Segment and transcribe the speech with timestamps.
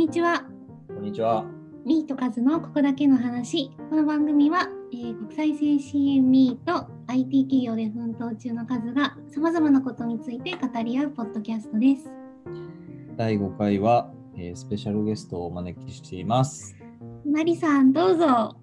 [0.00, 0.46] にちは。
[0.88, 1.44] こんにちは。
[1.84, 3.70] ミーとカズのここだけの話。
[3.90, 12.10] この番組は、えー国際線 CM ミーと IT 企業で奮闘中のカズがさまざまなことについて語り合うポッドキャストです。
[13.14, 16.74] 第5回は、えースペシャルゲストをお招きしています。
[17.30, 18.24] マリさん、どうぞ。
[18.24, 18.56] は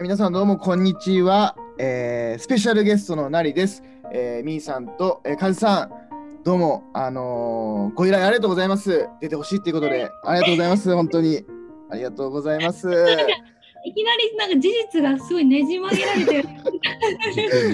[0.00, 3.80] い皆さんどうもこんにちは、えースペシャルゲストのなりです、
[4.12, 6.01] えー、みーさんと、えー、かずさん
[6.44, 9.08] どうもあのーご依頼ありがとうございます。
[9.20, 10.92] 出てほしいっていうことでありがとうございます。
[10.92, 11.44] 本当に。
[11.88, 12.88] ありがとうございます。
[13.84, 16.48] いきなりなんか事実がすごいねじ曲げられてる。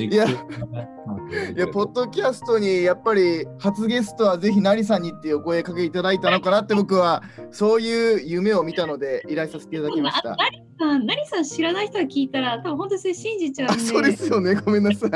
[0.02, 10.32] いやいやポッドキャストにやっぱり初ゲストはぜひなりさんにっていうお声かけいただいたのかなって僕はそういう夢を見たので依頼させていただきました。
[10.32, 13.82] あナリさん、ナリさん知らない人が聞いたら、多分本当にそれ信じちゃうんで。
[13.82, 14.54] あ そうですよね。
[14.54, 15.10] ごめんなさい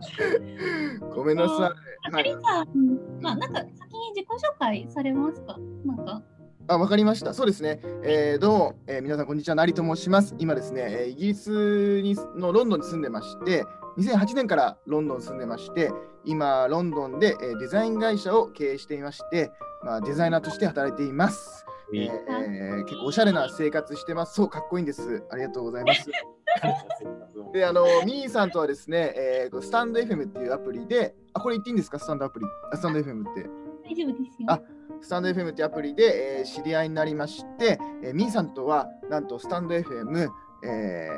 [1.14, 5.56] ごめんなさいはいナリさん、まあなんか先に自己紹介されますか？
[5.84, 6.22] なんか。
[6.68, 7.34] あ、わかりました。
[7.34, 7.80] そうですね。
[8.02, 9.54] えーどうも、えー皆さん、こんにちは。
[9.56, 10.34] なりと申します。
[10.38, 13.64] 今ですね、えーイギリスにのロンドンに住んでまして、
[13.98, 15.92] 2008年からロンドンに住んでまして、
[16.24, 19.50] 今、ロンドンで、えーデザイン会社を経営していまして、
[19.82, 21.64] まあ、デザイナーとして働いています。
[21.92, 24.34] えーえー結構おしゃれな生活してます。
[24.34, 25.22] そう、かっこいいんです。
[25.30, 26.08] ありがとうございます。
[27.52, 32.46] で、あの、ミーさんとはですね、えースタンド FM っていうアプリで、あ、これ言っていいんですか、スタンドアプリ。
[32.72, 33.48] あスタンド FM って。
[33.88, 34.46] 大丈夫ですよ。
[34.48, 34.60] あ
[35.02, 40.28] スタンド FM ってアプリで、えー知り合いになりまして、えー、ミーさんとはなんとスタンド FM、
[40.64, 41.08] え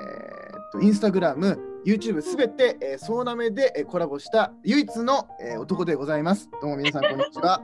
[0.52, 6.48] ーっとインスタグラム、YouTube すべて、えー、総なめで、えーコラボした唯一の、えー男でございます。
[6.60, 7.60] どうも皆さん、こんにちは。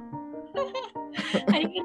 [1.46, 1.76] ありがと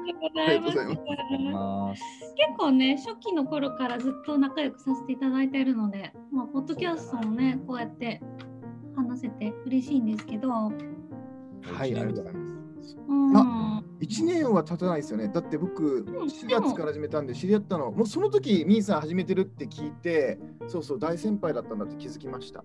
[0.58, 2.02] うございます。
[2.36, 8.22] 結構ね、初期の頃からずっと仲良くさせていただいているので、まあ、ポッドキャストもね、こうやって
[8.96, 10.72] 話せて嬉しいんですけど、はい、
[11.80, 12.40] ありがとうございま
[12.82, 12.98] す。
[13.08, 15.28] うん、あ1年は経たないですよね。
[15.28, 22.64] だって僕、ん4月から始めたんで知り合ったの、もうその時ミーさん始めてるって聞いて、そうそう、大先輩だったんだって気づきました。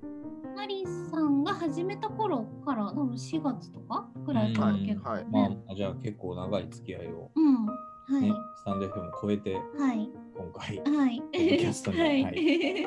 [0.60, 5.58] マリさんが始めた頃から、多分4月とかぐらいからうん結構はいまね。
[5.70, 7.72] あ、じゃあ結構長い付き合いを、うん、は
[8.20, 9.62] い、ねスタンド FM を超えて、は
[9.94, 10.10] い。
[10.36, 11.24] 今回、はい。
[11.32, 12.24] キャストにはい。
[12.24, 12.30] は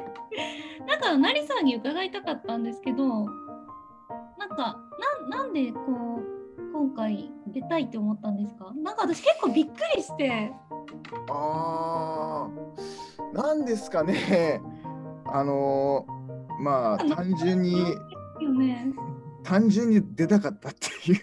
[0.86, 3.24] なんか、なりさんに伺いたかったんですけど、
[4.38, 4.78] なんか、
[5.22, 8.70] なんなんでこう、今回出たいって思ったんですか？
[8.76, 10.52] なんか私結構びっくりして、
[11.30, 14.60] あー、なんですかね。
[15.24, 16.21] あのー
[16.60, 17.96] まあ単純に
[18.42, 18.92] よね。
[19.44, 21.18] 単純に出たかったっていう。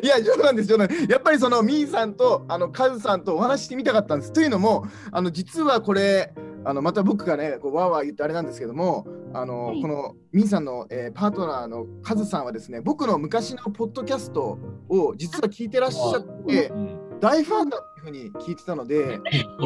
[0.02, 0.88] いや冗談です冗談。
[1.08, 4.32] やっぱりそのみーさんとあのカズさんとお話ししてみたかったんです。
[4.32, 6.32] というのもあの実はこれ
[6.64, 9.82] あのまた僕がねこうわーわー言ってあれなんですけどもあの、はい。
[9.82, 14.58] このみーさんの、えーパートナーのカズさんはですね僕の昔のポッドキャスト
[14.88, 19.18] を実は聞いてらっしゃってうん大ファンだっていうふうに聞いてたので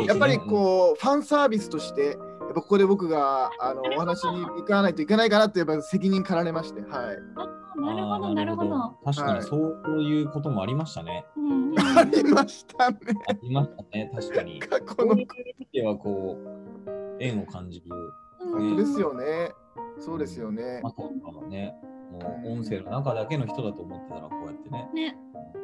[0.07, 2.17] やっぱりこうファンサービスとしてや
[2.53, 7.17] っぱここで僕があのお話に向かわないといけないかなってやっぱ責任かられましてはい。
[7.37, 8.97] あなるほど、なるほど。
[9.05, 11.25] 確かはいにそういうこともありましたね。
[11.37, 12.99] うんうんありましたね。
[13.29, 14.61] ありましたね、確かに。
[14.61, 15.27] 過去のこういう
[15.59, 17.87] 時はこう、縁を感じる。
[17.91, 19.53] うん本当ですよね。
[19.99, 20.91] そうですよねま。
[20.91, 21.03] さか
[21.33, 21.75] のね、
[22.11, 25.17] もう音声の中だけの人だと思ってたら、こうやってね、ね。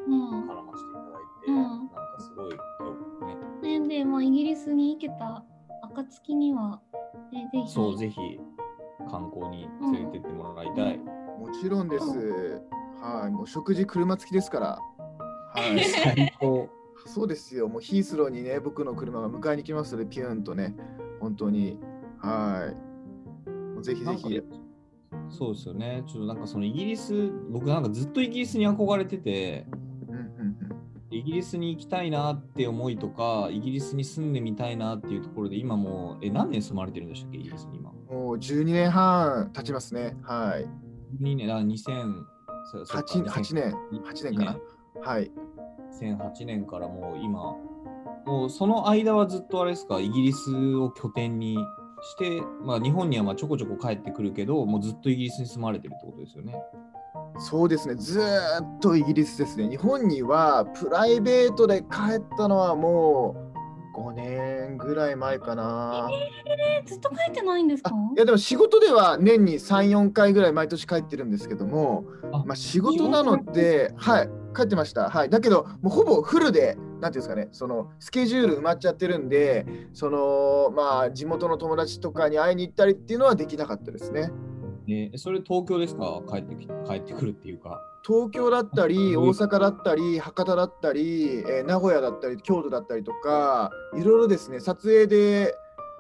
[0.07, 0.49] うん。
[0.49, 2.51] 絡ませていただいて、うんなんかすごい
[3.73, 3.79] ね。
[3.81, 5.45] ねで、まあ、イギリスに行けた
[5.83, 6.81] 暁には、
[7.33, 7.71] ね、ぜひ。
[7.71, 8.41] そう、ぜひ
[9.11, 10.99] 観光に連れてってもらいたい。
[10.99, 12.63] もちろんです。
[13.01, 14.79] はい、もう食事車付きですから。
[15.55, 15.81] はい。
[15.85, 16.69] 最高。
[17.07, 17.69] そうですよ。
[17.69, 20.77] もうヒースローにね、僕の車が迎えに来ますので、ピューンとね、
[21.21, 21.79] 本当に。
[22.19, 22.73] は
[23.47, 23.55] い。
[23.75, 24.43] もうぜひぜひ。
[25.31, 26.03] そうですよね。
[26.07, 29.88] ちょっとなんかそのイギリス、僕なんかずっとイギリスに憧れてて、うんうん
[31.11, 37.91] イギリスに行きたいなって思いとか、イギリスに住んでみたいなっていうところで、今もう、え、何年住まれてるんでしたっけ、イギリスに今？
[38.11, 38.17] うん。
[38.17, 40.17] もう12年半経ちますね。
[40.23, 40.69] はい。
[41.23, 42.25] 2年、あ、2000、
[42.71, 43.75] そそっか 8, 8年、
[44.05, 44.59] 8年かな。
[45.01, 45.31] はい。
[46.01, 47.57] 2008年からもう今、
[48.27, 51.57] もうその間はずっとあれですか、イギリスを拠点に
[52.03, 56.55] して、まあ日本にはまあちょこちょこ帰ってくるけど、もうずっとイギリスに住まれてるってことですよね。
[57.39, 57.95] そうですね。
[57.95, 59.69] ずーっとイギリスですね。
[59.69, 63.37] 日本にはプライベートで帰ったのはも
[63.95, 66.09] う5年ぐらい前かな。
[66.47, 67.91] えずっと帰ってないんですか？
[68.17, 75.09] いやでも仕事では年に3、4回ぐらい毎年帰ってるんですけども、あまあ、仕事なので、はい、帰ってました。
[75.09, 84.31] はい、だけど、もうほぼフルで、なんていうんですかね、そのスケジュール埋まっちゃってるんで、そのまあ、地元の友達とかに会いに行ったりっていうのはできなかったですね。
[84.91, 86.23] えそれ東京ですか？
[86.31, 87.81] 帰ってき帰ってくるっていうか。
[88.07, 95.55] 東京だったり、うん大阪だったり、博多だったり、えー名古屋だったり、京都だったりとか、いろいろですね、撮影で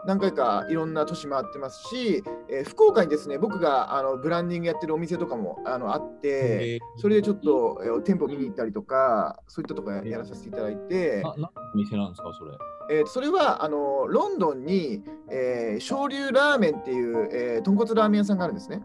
[0.06, 7.00] 何回かいろんな都市回ってますし、えー福岡にですね、僕があのブランディングやってるお店とかもあのあって、えー。
[7.00, 12.52] それでちょっと、えー店舗見に行ったりとか、そういったとこややらさせていただいて、な何の店なんですか、それ？
[12.90, 18.82] えーそれはあのロンドンに、えー昇竜ラーメンっていう、えー豚骨ラーメン屋さんがあるんですね。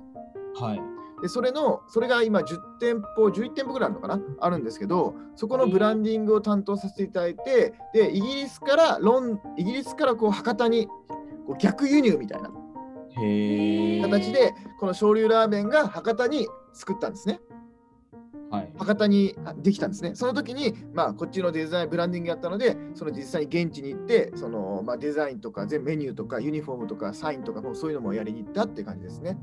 [0.56, 0.82] はい。
[1.22, 4.22] でそれのそれが今10店舗11店舗ぐらいあるのかな？
[4.40, 10.88] あるんですけどそこのブランディングを担当させていただいてでイギリスからロンイギリスからこう博多に
[11.48, 12.52] こう逆輸入みたいな。
[14.02, 17.53] 形でこの昇竜ラーメンが博多に作ったんですねはい。
[18.78, 29.38] 博多にあできたんですねその時にまあこっちのデザインブランディングやったのでその実際に現地に行ってその、まあ、デザインとか全メニューとかユニフォームとかサインとかもうそういうのもやりに行ったって感じですね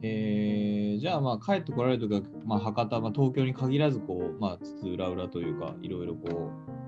[0.00, 6.78] えー、じゃあまあ帰ってこられるときは、まあ、博多、まあ、東京に限らずこう、まあ、津々浦々というかいろいろこう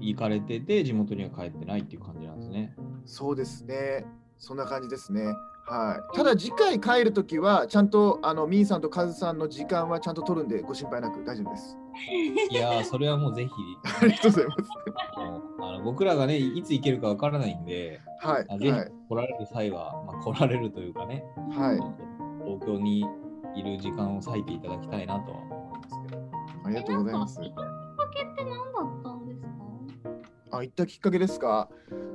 [0.00, 2.74] 行かれてて地元には帰ってないっていう感じなんですね。
[3.06, 4.04] そうですね。
[4.36, 5.34] そんな感じですね。
[5.68, 6.16] はい。
[6.16, 11.76] ただ次回帰るときは、ちゃんとあのみーさんとカズさんの時間はちゃんと取るんで、ご心配なく大丈夫です。
[12.50, 13.50] いやーそれはもうぜひ
[14.02, 14.70] ありがとうございます。
[15.16, 18.44] あのあの僕らがねいつ行けるかわからないんで、はい。
[18.48, 18.92] あぜひはい。
[19.08, 21.76] 来られる際は、まあ、来られるというかね、はい。
[22.44, 23.06] 東京に
[23.56, 26.22] いる時間を割いていただきたいなとは思いますけど。
[26.64, 27.40] ありがとうございます。
[30.58, 31.68] あ、行ったきっかけですか？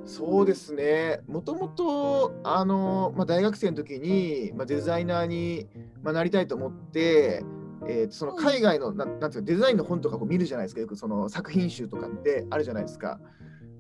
[0.06, 1.22] そうですね。
[1.28, 5.68] もともと、あの、まあ、大学生の時に、まあ、デザイナーに、
[6.04, 7.44] まあ、なりたいと思って、
[7.88, 10.82] えーとその海外の、なんなんていうか、デザインの本とかこう見るじゃないですか。
[10.82, 13.20] よくその作品集とかってあるじゃないですか。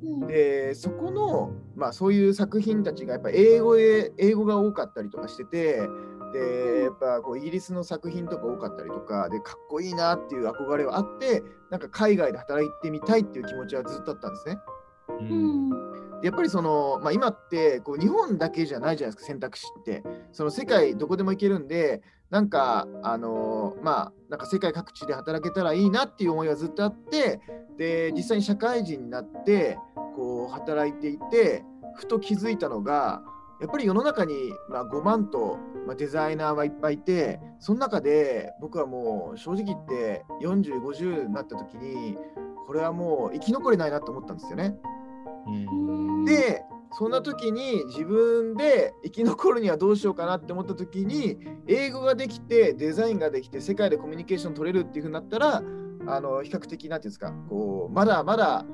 [0.04, 5.88] うんでそこの、まあ、そういう作品たちがやっぱ英語で英語が多かったりとかしてて
[6.32, 14.58] でやっぱこうイギリスの作品とか多かったりとかでかっこいいなっていう憧れはあってなんか海外で働いてみたいっていう気持ちはずっとあったんですね。
[15.10, 15.26] うう
[15.68, 15.92] ん
[16.24, 20.04] やっぱりその、まあ、今ってこう日本だけじゃないじゃないですか選択肢って。
[20.32, 27.42] その世界どこでも行けるんでなんかあのまあなんか世界各地で働けたらいいなっていう思いはずっとあって
[27.78, 29.78] で実際に社会人になって
[30.16, 31.64] こう働いていて
[31.96, 33.22] ふと気づいたのが
[33.62, 42.18] やっぱり世の中に、まあ、5万と、まあ、デザイナーはいっぱいいてその中で僕はもう正直言って4050になった時に
[42.66, 44.76] これはもう生き残れないなと思ったんですよね。
[45.48, 46.64] うんで
[46.94, 51.38] そんな時に自分で生き残るにはどうしようかなって思った時に
[51.68, 55.64] 英語ができてデザインができて世界でコミュニケーション取れるっていう風になったら
[56.08, 58.66] あの比較的なんていうんですかこうまだまだ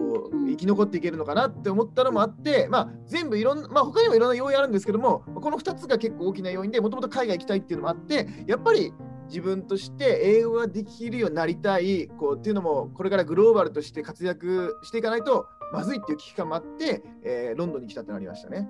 [0.00, 8.92] こう生き残っていけるのかなって思ったのもあって、まあ、全部いろんな、まあ、他にもいろんな要因あるんですけどもこの2つが結構大きな要因でもともと海外行きたいっていうのもあってやっぱり
[9.28, 18.68] 自分として英語ができるようになりたいこうっていうのもこれからグローバルとして活躍していかないとまずいっていう危機感もあって、えーロンドンに来たってなりましたね。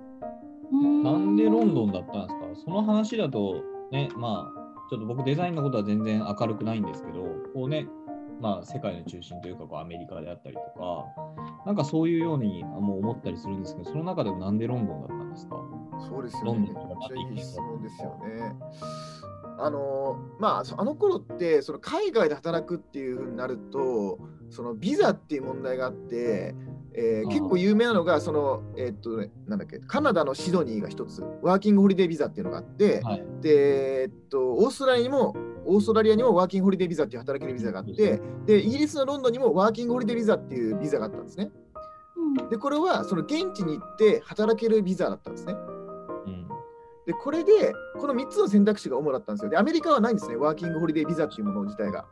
[0.71, 2.65] なんでロンドンだったんですか？
[2.65, 7.23] その話だと、ね、まあ、ちょっと僕デザインのことは全然明るくないんですけど、
[7.55, 7.87] こうね、
[8.41, 11.05] まあ、世界の中心というか、こうアメリカであったりとか、
[11.65, 15.57] なんかそういうようにもう思ったりするんですけど、その中でもなんでロンドンだったんですか？
[16.09, 16.59] そうですよね。
[16.59, 18.55] めっちゃいい質問ですよね。
[19.59, 24.17] あのまあ、そあの頃ってその海外で働くっていうふうになると
[24.49, 26.55] そのビザっていう問題があって、
[26.93, 33.23] えー結構有名なのがその、えーっとね、なんだっけカナダのシドニーが一つワーキングホリデービザっていうのがあって、はい。
[33.41, 41.51] で、えっと、オーストラリアにもオーストラリアにもワーキングホリデービザっていう働けるビザがあってでイギリスのロンドンにもワーキングホリデービザっていうビザがあったんですね。
[42.17, 45.53] うんでこれはその現地に行って働けるビザだったんですね。
[46.25, 46.47] うん。
[47.05, 49.49] で、これで、この3つの選択肢が主だったんですよ。
[49.49, 52.05] で、アメリカはないんですね、ワーキングホリデービザっていうもの自体が。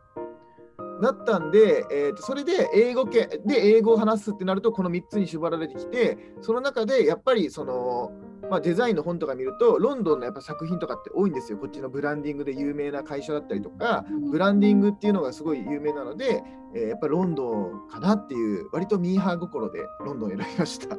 [1.01, 8.11] だったんで、えーとそれで英語圏で英語を話すってなると、この3つに縛られてきて、その中でやっぱりその、
[8.49, 11.57] まあ、デザインの本とか見ると、ロンドンのやっぱ作品とかって多いんですよ。
[11.57, 16.43] こっちのブランディングで有名な会社だったりとか、ブランディングっていうのがすごい有名なので、
[16.75, 20.95] えーやっぱロンドンかなっていう、割とミーハー心でロンドンを選びました。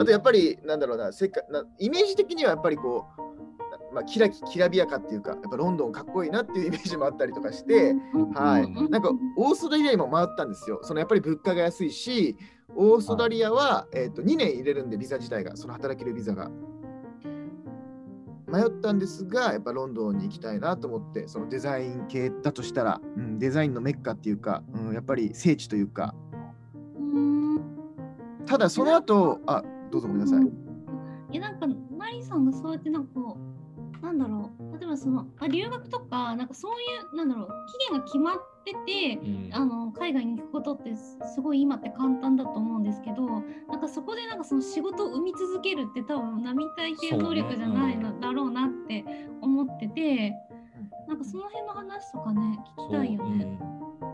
[0.00, 3.29] あとやっぱりなんだろうな世界なイメージ的にはやっぱりこう、
[3.92, 7.94] まあ、キラキきらびやかっていうかやっぱロンドンかっこいいなっていうイメージもあったりとかして、
[8.34, 8.62] はい。
[8.62, 10.80] うんなんかオーストラリアにも回ったんですよ。
[10.82, 12.36] そのやっぱり物価が安いし
[12.76, 16.50] オーストラリアは、えー、と2年入れるんでビザ自体がその働けるビザが。
[18.50, 26.14] 迷ったんですがやっぱロンドンに行きたいなと思ってそのデザイン系だとしたら、うん、デザインのメッカっていうか、うん、やっぱり聖地というか。
[26.98, 27.60] うん。
[28.46, 30.42] ただその後あどうぞごめんなさい。
[31.32, 31.66] いやなんか
[31.96, 33.10] マリさんがそうやってなんか
[34.02, 34.78] なんだろう。
[34.78, 39.50] 例えばその、まあ、留学とかなんかそういうなんだろう期限が決まっててうん。
[39.52, 43.26] あの海外に行くことってすすごい今って簡単だと思うんですけど
[43.68, 49.04] なんかそこでなんかその仕事を生み続けるって多分並大抵能力じゃないの、だろうなって
[49.40, 50.32] 思ってて
[51.08, 53.58] なんかその辺の話とかね聞きたいよね。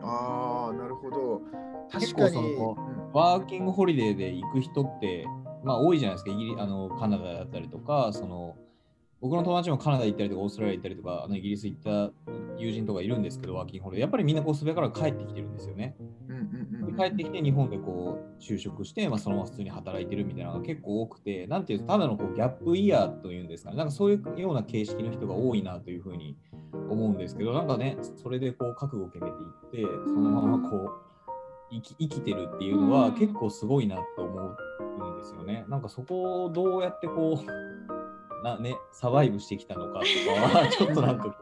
[0.02, 1.42] ああ、なるほど。
[1.92, 2.56] 結確かに。
[2.56, 3.12] 構そのうん。
[3.12, 5.26] ワーキングホリデーで行く人って、
[5.64, 8.56] まあ多いじゃないですか、イギリあのカナダだったりとか、その
[9.20, 12.12] 僕の友達もカナダ行ったりとか、オーストラリア行ったりとか、あのイギリス行った
[12.58, 15.96] 友人とかいるんですけど、ワーキングホリデー、やっぱりみんなこうスベから帰ってきてるんですよね。
[16.87, 26.37] で帰ってきて日本でこう就職して、まあ、そのまま普通に働いてるみたいなのが結構多くて、なんていうただのこうギャップイヤーというんですかね、なんかそういうような形式の人が多いなというふうに
[26.88, 30.90] 思うんですけど、なんかね、それでこう覚悟を決めていって、そのままこう
[31.70, 35.64] 生き生きてるっていうのはうん結構すごいなと思うんですよね。
[35.68, 37.95] なんかそこをどうやってこう、
[38.46, 41.34] なね、サバイブしてきたのかとかは、 ちょっとなんかこう。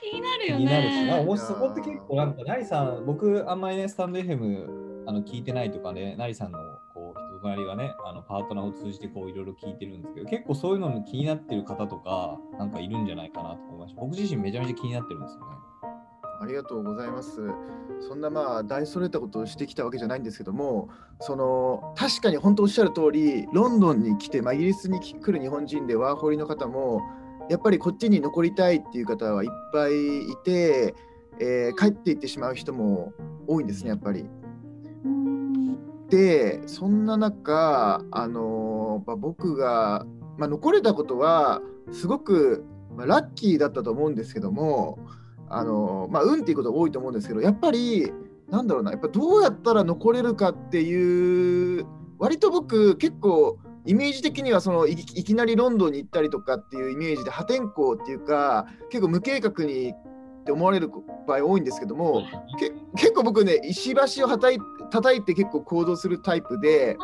[0.00, 1.22] 気になるよ気になるし、な。
[1.22, 6.58] もしそこって結構なんか、ナリさん、僕、あんまりね、スタンド FM あの聞いてないとかね、ナリさんの
[6.94, 14.00] こう人となりがね、あのパートナーを通じてこういろいろ聞いてるんですけど、結構そういうのに気になってる方とか、なんかいるんじゃないかなと思いました。
[14.00, 15.56] 僕自身めちゃめちゃ気になってるんですよね。
[16.40, 17.40] ありがとうございます。
[18.00, 20.88] そんなまあ大それたことをしてきたわけじゃないんですけども、
[21.20, 27.02] その確かに本当おっしゃる通り、ロンドンに来て、まあ、イギリスに来る日本人でワーホリの方も、
[27.48, 30.94] やっぱりこっちに残りたいっていう方はいっぱいいて、
[31.38, 33.12] えー帰っていってしまう人も
[33.46, 34.26] 多いんですね、やっぱり。
[36.08, 40.06] で、そんな中、あのまあ僕が、
[40.38, 41.60] まあ、残れたことは、
[41.92, 42.64] すごく、
[42.96, 44.98] まあ、ラッキーだったと思うんですけども、
[45.48, 48.12] あのまあ、運っていうことが多いと思うんですけど、やっぱり、
[48.50, 51.86] なんだろうな、やっぱどうやったら残れるかっていう、
[52.18, 60.90] 割と僕、結構、イメージ的にはそのいきいきなりロンドンに行ったりとかっていうイメージで破天荒っていうか、結構無計画にって思われる
[61.26, 62.24] 場合多いんですけども、
[62.58, 64.58] け結構僕ね、石橋を叩い
[64.90, 66.96] 叩いて結構行動するタイプで、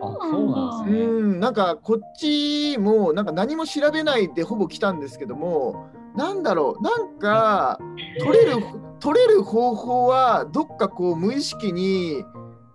[0.00, 1.04] あ、そうなんですね。
[1.04, 7.78] うん、なんかこっちもなんか何も調べないでほぼ来たんですけども、なんだろう、なんか
[8.18, 8.56] 取れる
[9.00, 12.24] 取れる方法はどっかこう無意識に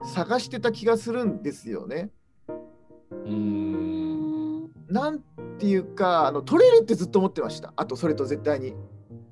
[0.04, 2.10] 探してた気がするんですよね。
[3.12, 4.72] うーん。
[4.90, 5.20] なん
[5.60, 7.74] ていうか、あの取れるってずっと思ってました。
[7.76, 8.74] あとそれと絶対に。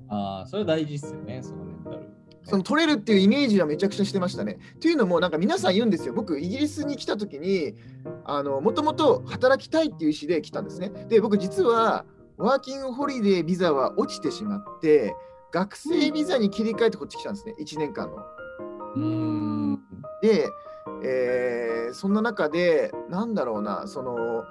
[0.08, 2.08] ああ、それ大事っすよね、そのメンタル。
[2.44, 4.58] その取れるっていうイメージはめちゃくちゃしてましたね。
[4.80, 6.14] というのも、なんか皆さん言うんですよ。
[6.14, 7.74] 僕、イギリスに来た時に、
[8.62, 10.90] もともと働きたいっていう意思で来たんですね。
[11.08, 12.04] で、僕、実は、
[12.38, 15.14] ワーキングホリデービザは落ちてしまって、
[15.52, 18.16] 学生ビザに切り替えてこっち来たんですね、1年間の。
[18.96, 19.82] うーん。
[20.22, 20.48] で、
[21.02, 24.44] えーそんな中で、なんだろうな、その、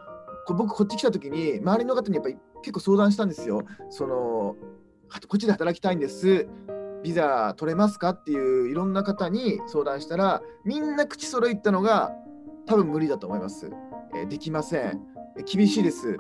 [0.47, 3.63] こ僕、こっち来た時に、周りの方にやっぱり結構相談したんですよ。
[3.89, 4.55] その、
[5.09, 6.47] はこっちで働きたいんです。
[7.03, 8.09] ビザ取れますか？
[8.11, 12.13] っていういろんな方に相談したら、みんな口揃えたのが、
[12.65, 13.69] 多分無理だと思います。
[14.15, 15.01] えーできません。
[15.37, 16.17] え厳しいです。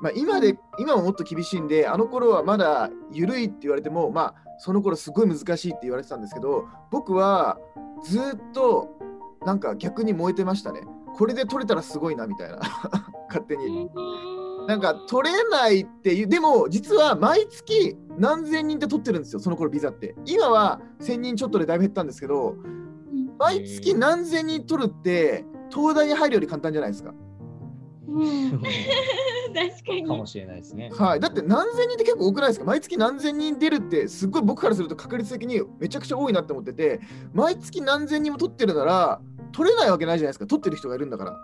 [0.00, 7.58] まあ、今で今はもっと厳しいんで、あの頃はまだ緩いって言われても、まあ、その頃すごい難しいって言われてたんですけど、僕は
[8.04, 8.88] ずっと
[9.44, 10.80] なんか逆に燃えてましたね。
[11.16, 12.58] これで取れたらすごいなみたいな、
[13.28, 13.90] 勝手に。
[14.68, 20.14] なんか取れないっていう、でも実は毎月何千人って取ってるんですよ、その頃ビザって。
[20.26, 22.56] 今は1000人ちょっとでだいぶ減ったんですけど、
[23.38, 27.14] 毎月何千人取るって、東大に入るより簡単じゃないですか。
[28.08, 28.50] うん。
[28.60, 30.06] 確かに。
[30.06, 30.90] かもしれないですね。
[30.96, 32.64] はい、だって何千人って結構多くないですか？
[32.66, 37.00] 毎月何千人出るってすっごい僕からすると確率的にめちゃくちゃ多いなって思ってて
[37.32, 39.20] 毎月何千人も取ってるなら
[39.52, 40.46] 取れないわけないじゃないですか。
[40.46, 41.36] 取ってる人がいるんだから。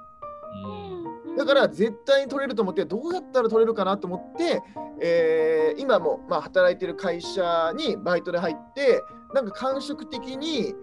[1.26, 1.36] うん。
[1.36, 4.62] だから絶対に取れると思ってどうやったら取れるかなと思って、
[5.00, 9.02] えー今もまあ働いてる会社にバイトで入って
[9.32, 10.74] なんか感触的に、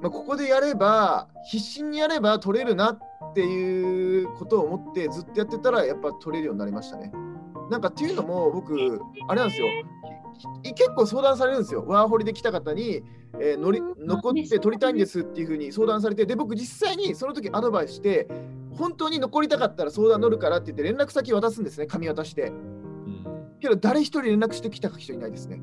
[0.00, 2.98] まあ、ここでやれば必死にやれば取れるなっ
[3.34, 7.12] ていうことを思ってずっとやってたらやっぱ取れるようになりましたね。
[7.70, 9.66] なんかっていうのも僕あれなんですよ。
[10.62, 11.84] い結構相談されるんですよ。
[11.86, 13.02] ワーホリで来た方に、
[13.40, 14.06] えー乗りうん。
[14.06, 18.28] 残って取りたいんですっていうふうに相談されてで僕実際にその時アドバイスして
[18.76, 22.48] 本当に残りたかったら相談乗るからって言って連絡先渡すんですね紙渡して。
[22.48, 23.26] うん。
[23.60, 25.60] けど誰一人連絡してきた人いないですね。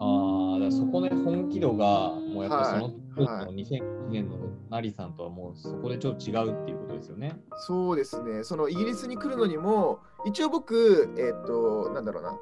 [0.00, 4.36] ああ、だからそこで本気度が、もうやっぱそのはい当時の2001年の
[4.70, 7.38] ナリさんとはもうそこでちょっと違うっていうことですよね。
[7.66, 8.44] そうですね。
[8.44, 12.38] そのイギリスに来るのにも一応僕えっ、となんだろうな。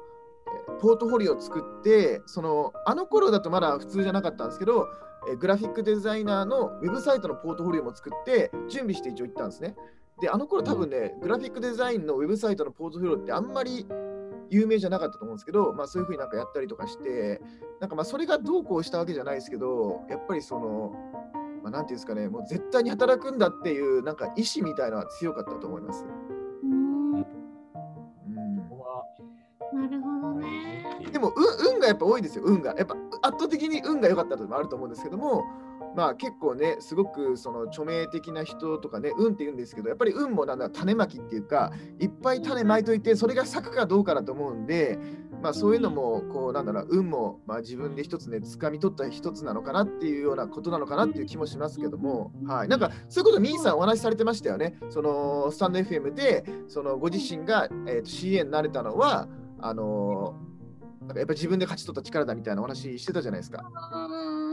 [0.47, 4.87] えーポートフォリオを作ってそのあの頃だとまだ普通じゃなかったんですけど
[5.27, 9.75] えーグラフィックデザイナーのウェブサイトのポートフォリオも作って準備して一応行ったんですね。
[10.21, 13.85] であの頃多分ね、グラフィックデザインのウェブサイトのポートフォリオってあんまり
[14.49, 17.41] 有名じゃなかったと思うんですけど、まあ、そういうふうになんかやったりとかして
[17.79, 20.93] なんかまあそれがどうこうしたわけじゃないですけどやっぱりその、
[21.63, 26.05] まあ、なんていうんですかねもう絶対に働くんだっていうなんか意志みたいなのは強かったと思います。
[26.63, 27.25] うんうん
[28.69, 29.03] ここは
[29.73, 31.07] なるほどね。
[31.11, 32.73] でも運運がやっぱ多いですよ、運が。
[32.77, 35.43] やっぱ圧倒的に運が良かったともあると思うんですけども、
[35.97, 44.99] まあ結構ね、すごくその著名的な人とかね、運って言うんですけど、やっぱり運もなんだ種まきっていうか、いっぱい種まいといて、それが咲くかどうかだと思うんで、
[45.41, 52.67] まあそういうのも、こうなんだろう、運もまあ自分で一つね、掴み取った一つなのかなっていうようなことなのかなっていう気もしますけども、はい。
[52.67, 54.77] なんかそういうこと、ミーさんお話しされてましたよね。
[54.89, 59.27] そのスタンド FM で、そのご自身が、えー、と CA になれたのは、
[59.59, 60.35] あの
[61.07, 63.63] なんかやっぱ自分で勝ち取った力だみたいなお話してたじゃないですか。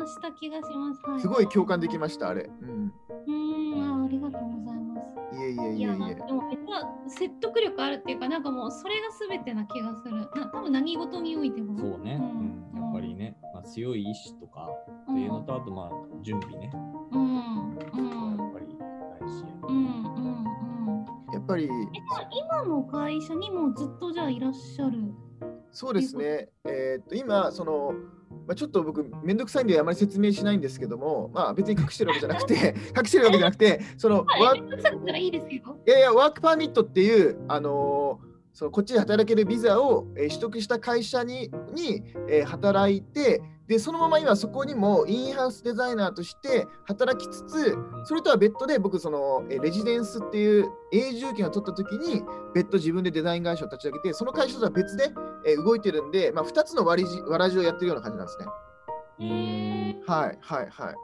[0.06, 1.02] した気がします。
[1.10, 2.50] はい、すごい共感できました、あれ。
[2.60, 2.92] うん。
[3.26, 5.00] うんあありがとうございま
[5.32, 5.36] す。
[5.36, 6.14] いえいえいえいえ。
[6.14, 10.16] でもめっちゃ説得力あるっていうかなんかもうそれが全てな気がする。
[10.16, 11.78] な多分何事においても。
[11.78, 14.68] そうね、うんうん、やっぱりね、まあ、強い意志とか
[15.10, 15.90] っていうのと、あとまあ
[16.22, 16.70] 準備ね、
[17.12, 18.66] うんうんやっぱり
[19.20, 19.84] 大事やうんうん
[20.88, 21.04] うん。
[21.32, 25.14] やっぱりえじゃあ今の会社にもずっとじゃあいらっしゃる。
[25.74, 26.48] そうですね。
[26.64, 27.92] えーっと今その。
[28.46, 52.22] まあ、ちょっと僕、めんどくさいんであまり説明しないんですけども、まあ、別に隠してるわけじゃなくて、 隠してるわけじゃなくて、そのワークパーミットっていう、あのーそのこっちで働けるビザを、えー取得した会社にに、えー働いてで、そのまま今そこにもインハウスデザイナーとして働きつつ、それとは別途で僕その、えーレジデンスっていう永住権を取った時に
[52.54, 55.12] 別途自分でデザイン会社を立ち上げて、その会社とは別で、
[55.46, 58.46] えー動いてるんで、まあ、2つの割りじわらじをやってるような感じなんですね。
[59.20, 60.94] うんはいはいはい。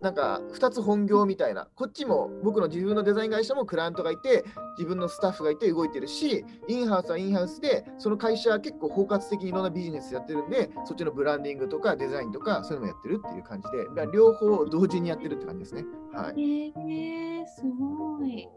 [0.00, 4.44] なんか2つ本業みたいな、こっちも僕の自分のデザイン会社もクライアントがいて、
[4.76, 15.84] 自分のスタッフがいて動いてるし、インハウスはインハウスで、その会社は結構包括的にいろんなビジネスやってるんで、そっちのブランディングとかデザインとかそういうのもやってるっていう感じで、まあ両方同時にやってるって感じですね。
[16.12, 16.40] はい。
[16.40, 18.48] えー、すごい。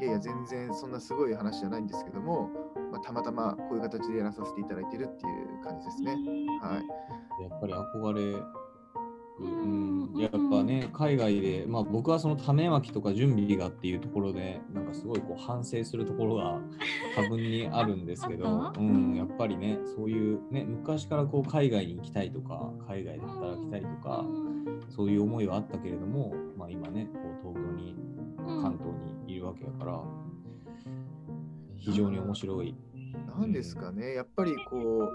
[0.00, 2.50] いやいや、全然そんなすごい話じゃないんですけども、
[2.90, 5.28] まあ、たまたまこういう形でやらさせていただいてるってい
[5.60, 6.12] う感じですね。
[6.60, 7.42] はい。
[7.42, 8.42] やっぱり憧れ
[10.18, 16.60] やっぱね、海外で、まあ僕はその種まきとか準備がっていうところで、なんかすごいこう反省するところが
[17.16, 24.24] 多分にあるんですけあどうん、やっぱりね、そういうね、昔からこう海外に行きたいとか、海外で働きたいとか、
[24.88, 27.08] そういう思いはあったけれども、まあ今ね、
[27.42, 27.96] こう東京に、
[28.46, 28.94] 関東
[29.26, 30.04] にいるわけだから、
[31.76, 32.76] 非常に面白い。
[33.26, 35.08] なんですかね、やっぱりこ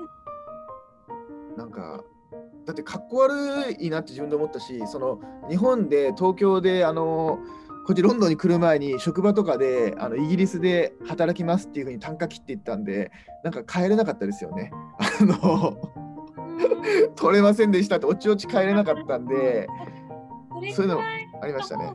[1.56, 2.04] う、なんか、
[2.67, 7.39] だってかっこ悪いなって自分で思ったし、その日本で東京であの
[7.86, 13.10] こっちロンドンに来る前に職場とかであのイギリスで働きますっていうふうに単価切っていったんで、
[13.45, 14.71] なんか帰れなかったですよね。
[14.99, 15.77] あの
[17.15, 19.67] 取れませんでしたっておちおち帰れなかったんで、
[20.75, 20.99] そういうの
[21.41, 21.93] ありましたね。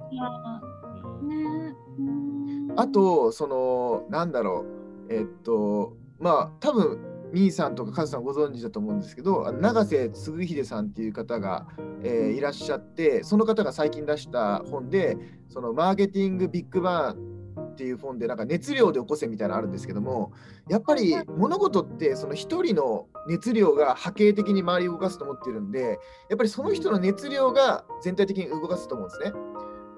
[2.76, 4.64] あと、その、なんだろ
[5.11, 6.98] う、えっと、まあ、多分
[7.33, 11.66] みーさんとかカズさんご存知だと思うんですけど、永瀬嗣秀さんっていう方が、
[12.03, 15.16] えーいらっしゃって、その方が最近出した本で、
[15.49, 20.33] そのマーケティングビッグバーンっていう本で、なんか熱量で起こせみたいなのあるんですけども、
[20.68, 29.33] やっぱり物事って、その一人の熱量が波形的に周りを動かすと思ってるんで、やっぱりその人の熱量が全体的に動かすと思うんですね。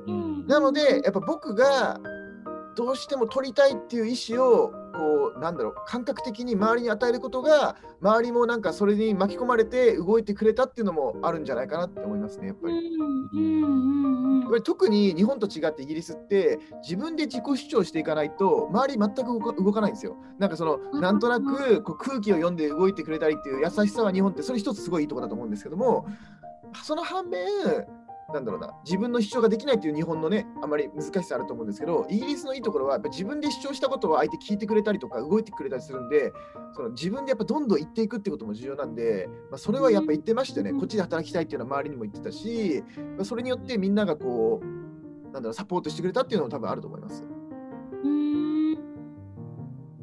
[0.06, 0.46] うん。
[0.46, 2.00] なので、やっぱ僕が
[2.76, 12.74] どうしても取りたいっていう意思を、こう、なんだろう、感覚的に周りに与えることが、周りもなんかそれに巻き込まれて動いてくれたっていうのもあるんじゃないかなって思いますね、やっぱり。
[14.44, 20.16] やっぱり特に日本と違ってイギリスって自分で自己主張していかないと周り全く動かないんですよ。
[20.38, 26.06] なんかそのうんなんとなくこう空気を読んで動いてくれたりっていう優しさは日本ってそれ一つすごいいいところだと思うんですけども
[26.82, 27.46] その反面
[28.32, 28.74] なんだろうな。
[28.84, 36.32] 自分の主張ができないっていう日本のねあまり難しさあると思うんですけどイギリスのいいところはやっぱ自分で主張したことを相手聞いてくれたりとか動いてくれたりするんで
[36.72, 40.78] その自分でやっぱどんどん言っていくってことも重要なんで、まあ、それはやっぱ言ってましたよね、うん。
[40.78, 42.82] こっちで働きたいっていうのは周りにも言ってたし、
[43.16, 47.24] まあそれによってみんながこうなんだろうサポートしてくれたっていうのも多分あると思います。
[48.04, 48.53] うん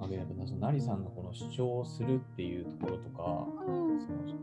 [0.01, 3.71] あとやっぱそのナリさんのこの主張するっていうところとか、そ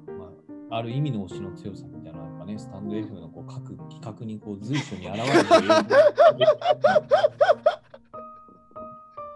[0.09, 0.31] のま
[0.71, 5.69] あ、ある意味の推しの強さみたいなのがやっぱね、スタンド F のこう各企画にこう随所に現れている。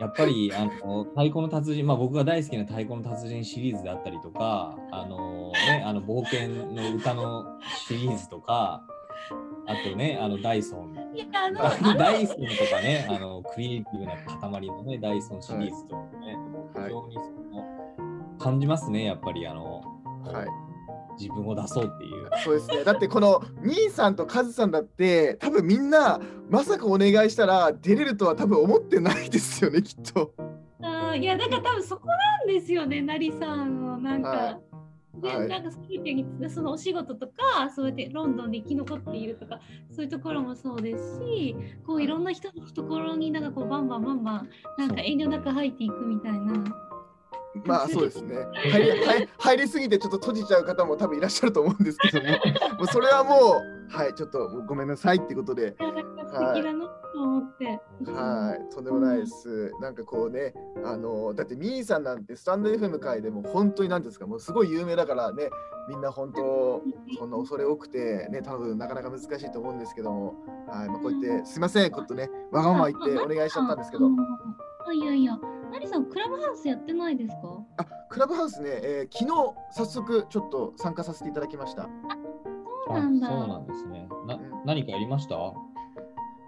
[0.00, 8.82] やっぱりあの太鼓の達人、まあ、僕が大好きな太鼓の達人シリーズであったりとか、あのね、あの冒険の歌のシリーズとか、
[9.66, 10.94] あとね、あのダイソン
[11.98, 12.42] ダイソンと
[12.75, 16.37] かね、あのクリエイティブな塊のね、ダイソンシリーズとかね、
[16.75, 19.83] はい非常にその感じますね、やっぱりあの、
[20.25, 20.46] はい。
[21.18, 22.31] 自分を出そうっていう。
[22.42, 22.85] そうですね。
[22.85, 30.33] だってこのみーさんとカズさんだって多分みんなまさかお願いしたら出れるとは多分思ってないですよねきっと。
[30.83, 34.29] あーいやだから多分そこなんですよね、なりさんのなんか。
[34.31, 34.71] はい
[35.14, 41.55] ではいなんか全てにそのお仕事とかそうやってロンドンで生き残っているとかそういうところもそうですし
[41.87, 44.48] こういろんな人の懐になんかこうバンバンバンバン
[44.79, 46.82] なんか遠慮なく入っていくみたいな。
[47.65, 48.37] まあそうですね。
[48.71, 52.31] 入り入入りすぎてちょっと閉じちゃう方も多分いらっしゃると思うんですけども、
[52.79, 53.61] もうそれはも
[53.91, 55.77] うはいちょっとごめんなさいってことで。
[55.79, 55.83] い。
[55.83, 57.65] やなんか素敵だなと思って。
[58.11, 59.71] はい、とんでもないです。
[59.81, 65.51] なんかこうね、あのだってミーさんなんてスタンド FM 界でも本当になんですか、もうすごい有名だからね、
[65.88, 66.83] みんな本当
[67.19, 70.35] そんな恐れ多くてね、多分なかなか難しいと思うんですけども、
[70.69, 74.09] はい、まあ、こうやってすいません、こうやってね、わがまま言ってお願いしちゃったんですけど。
[74.93, 75.38] いやいや、
[75.72, 77.64] なりさん、クラブハウスやってないですか？
[77.78, 81.88] あ、クラブハウスね、えー昨日早速ちょっと参加させていただきました。
[82.87, 83.28] そうなんだ。
[83.28, 84.08] そうなんですね。
[84.26, 85.35] なうん何かやりました？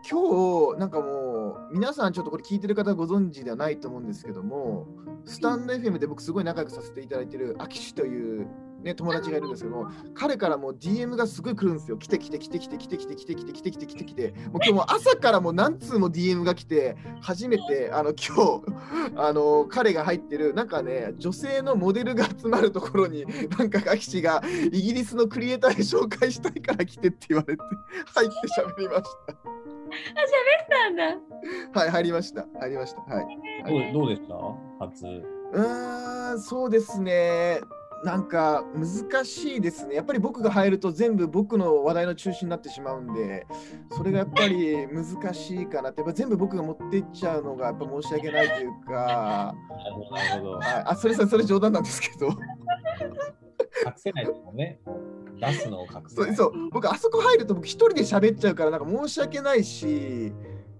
[0.08, 4.87] 今日なんかもう皆さんちょっとこれ聞いてる方ご存知ではないと思うんですけども
[5.24, 8.46] スタンド FM で僕すごい仲良くさせていただいてるアキシという、
[8.85, 18.62] ね、友達がいるんですけども彼からもう DM がすごい来るんですよ来て来て来て来て来て来て来て来て来て来て来て来てもう今日も朝からもう何通も DM が来て初めてあの今日
[19.16, 23.25] あの彼が入ってるなんかね女性のモデルが集まるところに
[23.59, 27.62] なんかアキシがイギリスのクリエイターで紹介したいから来てって言われて
[28.14, 29.55] 入って喋りました。
[29.94, 31.81] あ、喋ったんだ。
[31.81, 32.47] はい、入りました。
[32.61, 33.01] 入りました。
[33.03, 33.27] はい。
[33.92, 34.35] どうどうでした
[34.81, 35.07] 初。
[35.07, 37.61] うーん、そうですね。
[38.05, 39.95] なんか難しいですね。
[39.95, 43.47] やっぱり僕が入ると全部僕の話題の中心になってしまうんで、
[43.90, 52.35] それがやっぱり難しいかなって、やっぱ全部僕が持っていっちゃうのがやっぱ申し訳ないというか、なるほど、あ、それさ、それ冗談なんですけど、隠
[53.97, 54.81] せないですもんね。
[55.40, 56.35] 出すのを隠せない。
[56.37, 60.33] そうそう僕あそこ入ると僕一人で喋っちゃうからなんか申し訳ないし、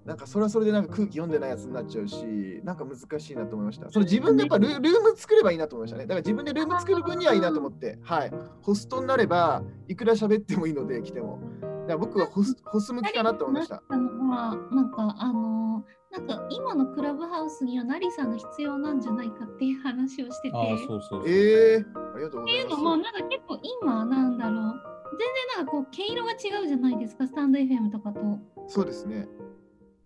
[0.05, 3.91] なんかそれはそれでなんか空気読んでないやつになっちゃうし、なんか難しいなと思いました。
[3.91, 6.05] その自分でやっぱルルーム作ればいいなと思いましたね。
[6.05, 8.33] だから自分でルーム作る分にはいいなと思って、はい。
[8.61, 11.41] ホストになればいくら喋ってもいいので来ても。
[11.61, 13.83] だから僕はホスホス向きかなと思いました。
[13.89, 20.57] あのまあ、なんか、あのなんか今のクラブハウスにはなりさんが必要なんじゃないかっていう話をしてて。
[20.57, 21.29] ああ、そうそうそう。
[21.29, 23.13] えー、ありがとうごっていうのも、ざいます。
[23.13, 24.95] なんか結構今、なんだろう。
[25.15, 28.21] 全然なんかこう毛色が違うじゃないですか、スタンド FM とかと。
[28.67, 29.29] そうですね。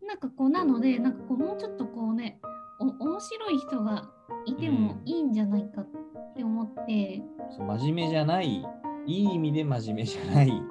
[0.09, 2.41] なんかこうなので、なんかこうもうちょっとこうね、
[2.81, 4.11] お面白い人が
[4.47, 5.87] いてもいいんじゃないかっ
[6.35, 8.65] て思って、そう真面目じゃない、い
[9.07, 10.57] い意味で真面目じゃないうん。
[10.57, 10.69] うんうん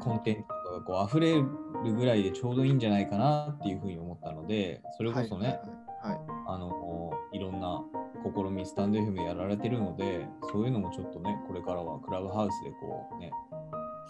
[0.00, 7.82] コンテンツとかがこう溢れるぐらいでちょうどいいんじゃないかなっていうふうに思ったので、それこそね、はいはいはいあのいろんな
[8.22, 13.30] 試みスタンド FM やられてるので、そういうのもちょっとね、これからはクラブハウスでこうね、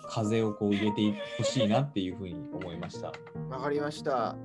[0.08, 3.12] 風をこう入れてほしいなっていうふうに思いました。
[3.50, 4.36] わかりました。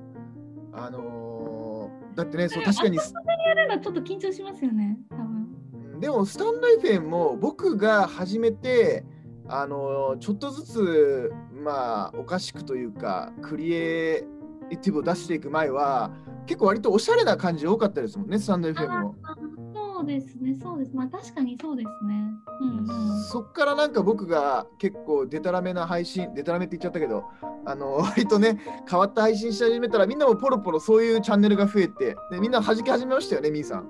[0.72, 2.96] あのーだってね、そう確かに。
[2.96, 6.00] やるのちょっと緊張しますよね、多分。
[6.00, 9.04] でもスタンド FM も僕が始めて
[9.48, 14.24] あのちょっとずつまあおかしくというかクリエ
[14.70, 16.10] イティブを出していく前は
[16.46, 19.14] 結構割とおしゃれな感じ多かったですもんねスタンド FM も。
[20.00, 20.94] あそうですね、そうです。
[20.94, 22.24] まあ確かにそうですね。
[22.60, 23.22] うんうん。
[23.22, 27.24] そっからなんか僕が結構デタラメな配信デタラメって言っちゃったけど
[27.64, 28.58] あの 割とね
[28.88, 33.88] 変わった配信し始めたらみんなもポロポロそういうチャンネルが増えてでみんな弾き始めましたよねみーさん。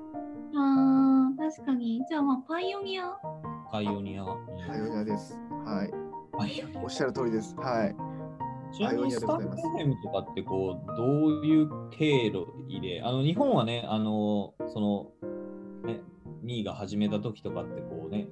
[0.56, 2.02] ああ、確かに。
[2.08, 3.16] じゃあまあパイオニア？
[3.70, 4.24] パイオニア。
[4.24, 4.36] は
[4.76, 5.38] い、お願いです。
[5.64, 5.90] はい、
[6.32, 7.54] パイオニアおっしゃる通りです。
[7.56, 7.96] はい。
[8.72, 12.46] ちなみにスタンドパイオニアでござい FM とかってこうどういう経路
[12.80, 15.06] で、あの日本はね、あのその
[16.40, 18.28] ね、ミーが始めた時とかってこうね、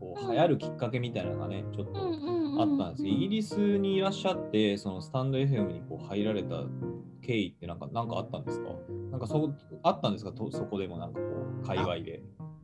[0.00, 2.36] こう流行るきっかけみたいなのがね、ちょっと。
[2.58, 6.62] あったんですけど、イギリスにいらっしゃって、そのスタンド FM にこう入られた
[7.20, 8.70] 経緯ってなんかなんかあったんですか？
[9.10, 10.32] なんかそあったんですか？
[10.32, 11.26] とそこでもなんかこ
[11.62, 12.22] う、界隈で。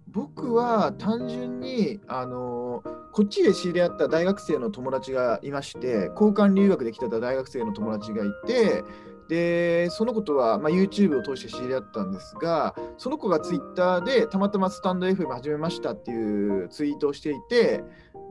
[0.08, 8.84] 僕は単純にあのこっちで知り合った大学生の友達がいまして交換留学で来てた大学生の友達がいて
[9.28, 17.82] でその子とは、まあ、YouTube を通して知り合ったんですがその子が Twitter でたまたまスタンド FM 始めましたっていうツイートをしていて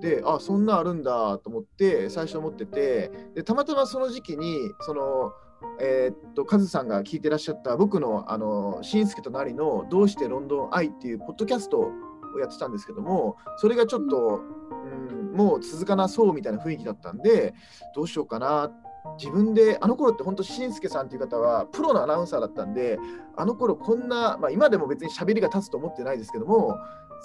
[0.01, 5.31] であそんなあるんだと思って最初思っててでたまたまその時期にその
[5.79, 11.91] えーっとカズさんが聞いてらっしゃった僕のあのしんすけとなりの「どうしてロンドン愛」っていうポッドキャストを
[12.39, 14.41] やってたんですけどもそれがちょっと、
[14.85, 17.53] うん、もう続かなそうみたいな雰囲気だったんで
[17.95, 22.99] どうしようかなって自分であの頃って本当しんすけさんっていう方はプロのアナウンサーだったんで
[23.35, 26.77] あの頃こんな、まあ、今でも別に喋りが立つと思ってないですけども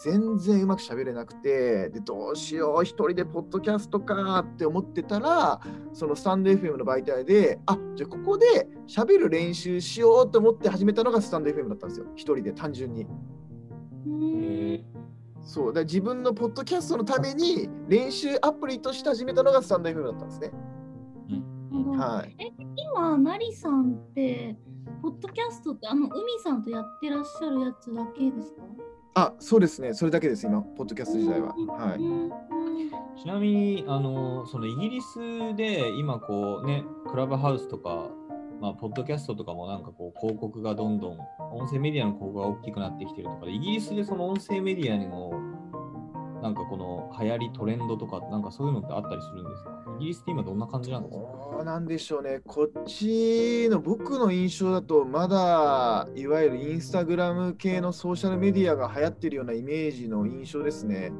[0.02, 5.60] 全然うまく喋れなくてでどうしよう一人でポッドキャストかって思ってたら
[5.92, 12.06] そのスタンド FM の媒体であじゃあここで喋る練習しようと思って始めたのがスタンド FM だったんですよ。
[12.14, 13.06] 一人で単純に。
[14.72, 14.84] へ
[15.42, 15.72] そう。
[15.72, 20.50] だ自分のポッドキャストのために練習アプリとして始めたのがスタンド FM だったんですね。
[20.52, 20.65] ー
[21.84, 22.36] はい。
[22.38, 24.56] え今、なりさんって、
[25.02, 28.62] ポッドキャストって、あの、海さんとやってらっしゃるやつだけですか？
[29.18, 29.94] あそうですね。
[29.94, 31.54] それだけです今ポッドキャスト時代は。
[31.54, 32.32] はいうん
[33.16, 38.10] ちなみにあのそのイギリスで今こうねクラブハウスとか
[38.60, 41.18] まあポッドキャストとかもなんかこう広告がどんどん
[41.50, 45.32] 音声メディアの広告が大きくなってきてるとかでイギリスでその音声メディアにも
[46.42, 49.70] なんかこの流行りトレンドとかなんかそういうのってあったりするんですか？
[49.96, 61.12] イギリスって今どんな感じなんですかどうなんでしょうね、こっちの僕の印象だと、まだいわゆるインスタグラム系のソーシャルメディアが流行ってるようなイメージの印象ですね。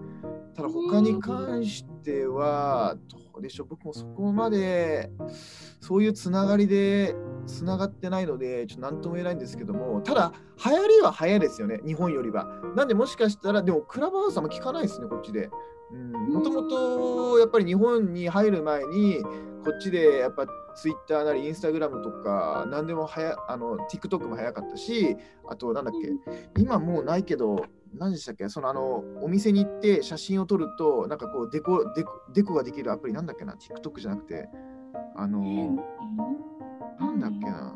[0.56, 5.10] ただ、他に関しては、どうでしょう、僕もそこまで
[5.80, 7.14] そういうつながりで
[7.46, 10.32] つながってないので、ちょっと何とも言えないんですけども、ただ、
[10.64, 12.46] 流行りは早いですよね、日本よりは。
[12.74, 15.50] なんで、もしかしたら、でも、クラブハウスあんま聞かないですね、こっちで。
[15.90, 19.22] もともとやっぱり日本に入る前に
[19.64, 25.16] こっちでやっぱツイッターなりインスタグラムとか何でもはやあの TikTok も早かったし
[25.48, 25.94] あとなんだっ
[26.54, 28.48] け今もうないけど何でしたっけ？
[28.48, 34.48] そのあのお店に行って写真を撮るとなんかこうデコデコデコができるアプリなんだっけな？TikTok じゃなくて。
[35.14, 35.40] あの
[36.98, 37.74] なんだっけな？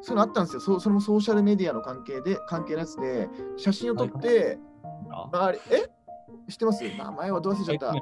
[0.00, 0.60] そういうのあったんですよ。
[0.60, 4.58] そそれもソーシャルメディアの関係で関係のやつで写真を撮って
[5.10, 5.90] あ周りえ？
[6.50, 6.84] 知ってます？
[6.96, 7.92] 名前はどう忘れちゃった？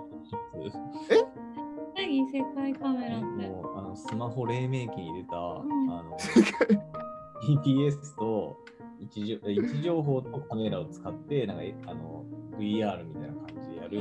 [1.97, 3.17] 何世界カメラ。
[3.17, 3.25] って。
[3.49, 5.39] もうあのスマホ黎明期に出た、ん。
[5.39, 6.17] あの
[7.43, 8.57] GPS と
[9.01, 12.25] 位置情位置情報とカメラを使ってなんかあの
[12.59, 13.99] VR みたいな感じでやる、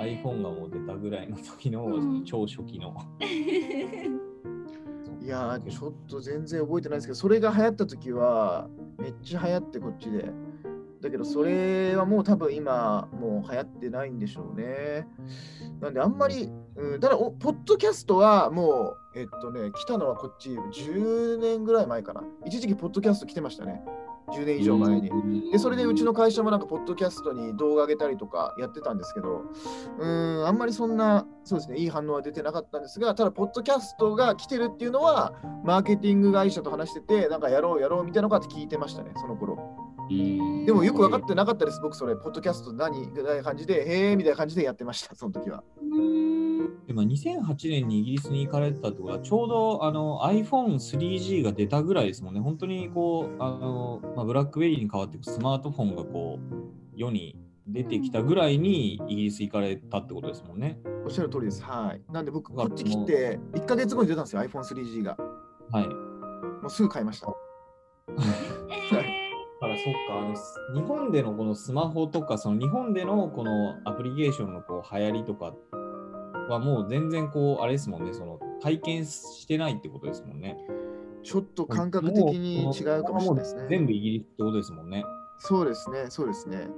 [0.00, 2.94] iPhone がもう出たぐらいの時のうん超初期の。
[5.20, 10.30] いやーちょっと全然覚えてないですけど、それが流行った時はめっちゃ流行ってこっちで。
[11.06, 15.06] だけどそれはもう多分今もう流行ってないんでしょうね。
[15.80, 22.22] なんであんまり、うん、ただおポッドキャストはもう、えっとね、来たのはこっち10年ぐらい前かな。
[22.44, 23.82] 一時期ポッドキャスト来てましたね。
[24.28, 25.50] 10年以上前に。
[25.52, 29.44] で、それでうちの会社もなんか、ポッドキャストに動画上げたりとかやってたんですけど、
[29.98, 35.32] うん、あんまりそんな、そうですね、いい反応は出てなかったんですが、ただ、ポッドキャストが来てるっていうのは、
[35.64, 39.85] マーケティング会社と話してて、なんかやろうやろうみたいなのが聞いてましたね、その頃。
[40.08, 45.62] でもよく分かってなかったです、僕、それ、ポッドキャスト何みたいな感じで、へえみたいな感じでやってました、その時は。
[46.86, 52.40] でも2008年にイギリスに行かれてたってことは、ちょうどあの iPhone3G が出たぐらいですもんね。
[52.40, 56.54] 本当にこう、あのまあ、ブラックベリーに変わってスマートフォンがこう
[56.94, 60.78] 世に出てきたぐらいにイギリス行かれたってことですもんね。
[61.04, 61.62] おっしゃる通りです。
[61.62, 62.12] はい。
[62.12, 65.16] なんで僕、こっち来て、1ヶ月後に出たんですよ、iPhone3G が。
[65.72, 65.86] はい。
[65.86, 67.26] もうすぐ買いました。
[67.26, 67.32] だ
[69.02, 69.25] か
[69.76, 75.54] らそっかあのす日本でのこのスマホとかその日本でのこのアプリケーションのこう流行りとか
[76.48, 80.56] はもう全然こうあれですもんねその体験してないってことですもんね。
[81.22, 83.66] ちょっと感覚的に違うかもしれないですね。
[83.68, 85.04] 全部イギリスってことですもんね。
[85.38, 86.68] そうですね、そうですね。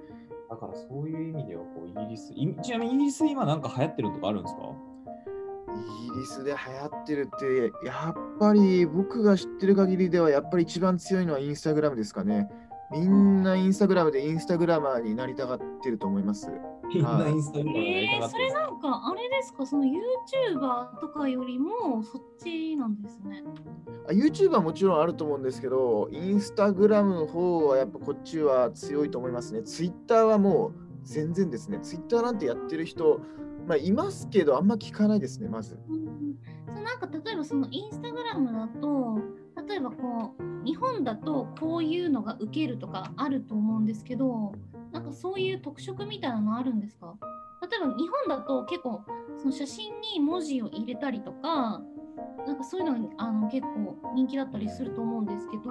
[0.48, 4.62] だからそういう意味ではこうイギリスいちなみにイギリス今なんか流行ってるとかあるんですか？
[5.76, 12.48] イギリスで流行ってるって、やっぱり僕が知ってる限りでは、やっぱり一番強いのはインスタグラムですかね。
[12.90, 16.50] みんなインスタグラムでインスタグラマーになりたがってると思います。
[16.88, 19.66] みんなインスタグラムやりたえー、がってそれなんかあれですか？
[19.66, 23.44] その YouTuber とかよりもそっちなんですね。
[24.08, 29.62] あ YouTube はもちろんあると思うんですけど、インスタグラムの方はやっぱこっちは強いと思いますね。
[29.62, 30.72] Twitter はもう
[31.02, 31.80] 全然ですね。
[31.82, 33.20] Twitter なんてやってる人、
[33.66, 35.78] まあ、いますけど、あんま聞かないですね、まず。
[35.90, 36.06] うん、
[36.74, 39.18] そうなんか例えばそのインスタグラムだと
[39.66, 44.52] 例えばこう日本だとこういうのが受けるとかあると思うんですけど
[44.92, 47.14] なんかそういう特色みたいなのあるんですか？
[47.60, 49.02] 例えば日本だと結構
[49.36, 51.82] その写真に文字を入れたりとか
[52.46, 55.70] なんかそういうのあの結構人気だったりすると思うんですけどそ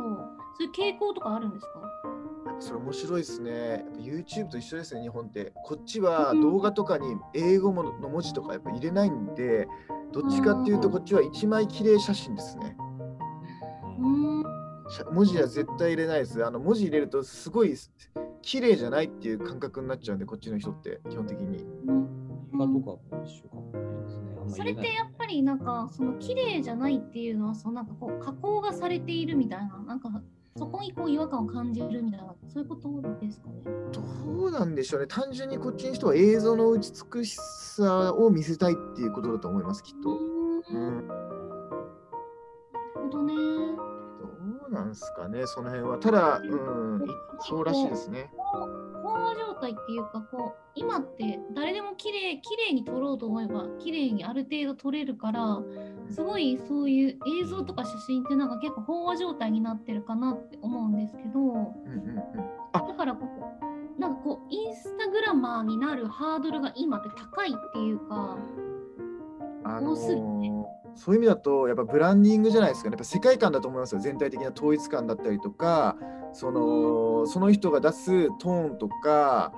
[0.59, 1.81] ういう傾向とかあるんですか？
[2.59, 3.85] それ面白いですね。
[3.99, 5.53] YouTube と一緒ですね、日本って。
[5.63, 9.67] こっちは動画とかに英語の文字とかやっぱ入れないんで、
[10.11, 12.75] どっちかっていうとこっちは一枚綺麗写真ですね。
[13.97, 16.45] 文字は絶対入れないです。
[16.45, 17.75] あの文字入れるとすごい
[18.41, 21.65] 綺麗じゃないっていう感覚になっちゃうんで、こっちの人って基本的に。
[24.47, 25.59] それってやっぱりなん。
[25.59, 27.87] かその綺麗じゃないっていうのはそのなん。
[27.87, 29.99] かこう加工がされているみたいななん。
[29.99, 30.09] か
[30.55, 32.89] そこにこう違和感を感じるみたいなそういうこと
[33.21, 33.55] ですかね。
[33.91, 34.01] ど
[34.45, 34.73] うなん。
[34.73, 35.07] でしょうね。
[35.07, 40.09] 単純にこっちの人は映像の美しさを見せたいっていうことだと思います、きっと。
[40.71, 41.07] うん。
[43.09, 43.33] どね。
[43.35, 45.97] どうなんですかね、その辺は。
[45.97, 47.07] ただ、うん、い
[47.39, 48.31] そうらしいですね。
[49.03, 55.59] 飽和状態っていうかこう今って誰でも綺麗綺麗に撮ろうと思えば綺麗にある程度撮れるから
[56.09, 62.15] すごいそういう映像とか写真ってなんか結構飽和状態になってるかなって思うんですけどうんうんうん。
[62.73, 63.25] だからこ
[63.97, 68.37] うなんかこうインスタグラマーになるハードルが今って高いっていうか
[69.63, 72.93] あのーそういう意味だと、やっぱブランディングじゃないですかね。
[72.93, 74.01] やっぱ世界観だと思いますよ。
[74.01, 75.95] 全体的な統一感だったりとか、
[76.33, 79.53] そのその人が出すトーンとか、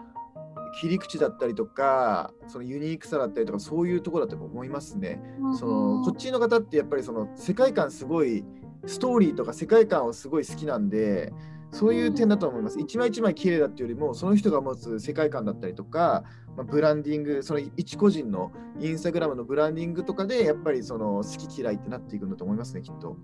[0.82, 5.22] 切り口だったりとか、そのユニークさだったりとか、そういうところだと思いますね。
[5.58, 8.44] そのこっちの方ってやっぱりその世界観すごい
[8.86, 11.34] ストーリーとか世界観をすごい好きなんで
[11.72, 12.80] そういう点だと思います。
[12.80, 16.24] 一枚一枚綺麗だっていうよりもその人が持つ世界観だったりとか、
[16.58, 23.18] まあ、ブランディングその一個人のインスタグラムのブランディングとかでやっぱりその好き嫌いってなっていくんだと思いますねきっと。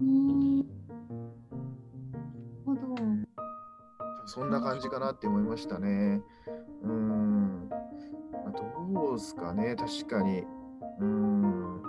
[0.00, 0.64] うーんな
[2.74, 2.80] るほど
[4.26, 6.22] そんな感じかなって思いましたね。
[6.82, 7.68] うーん。
[7.68, 7.76] ま
[8.46, 10.40] あどうですかね、確かに。
[10.40, 11.82] うーん。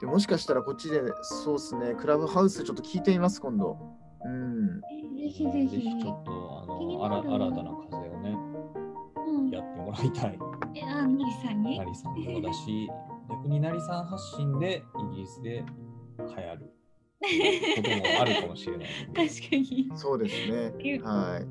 [0.00, 3.78] でもしかしたらこっちで、そうですね、クラブハウスちょっと聞いてみます、今度。
[4.24, 4.80] うん。
[4.80, 8.36] ぜひぜひぜひちょっとあの新新たな風をね
[9.26, 10.38] うんやってもらいたい。
[10.74, 11.78] えあなりさんに？
[11.78, 12.88] なりさんもだし、
[13.30, 14.82] 逆になりさん発信で
[15.12, 15.64] イギリスで
[16.18, 16.70] 流行る
[17.76, 18.86] こともあるかもしれない。
[19.14, 20.72] 確かにそうですね。
[21.02, 21.46] はい。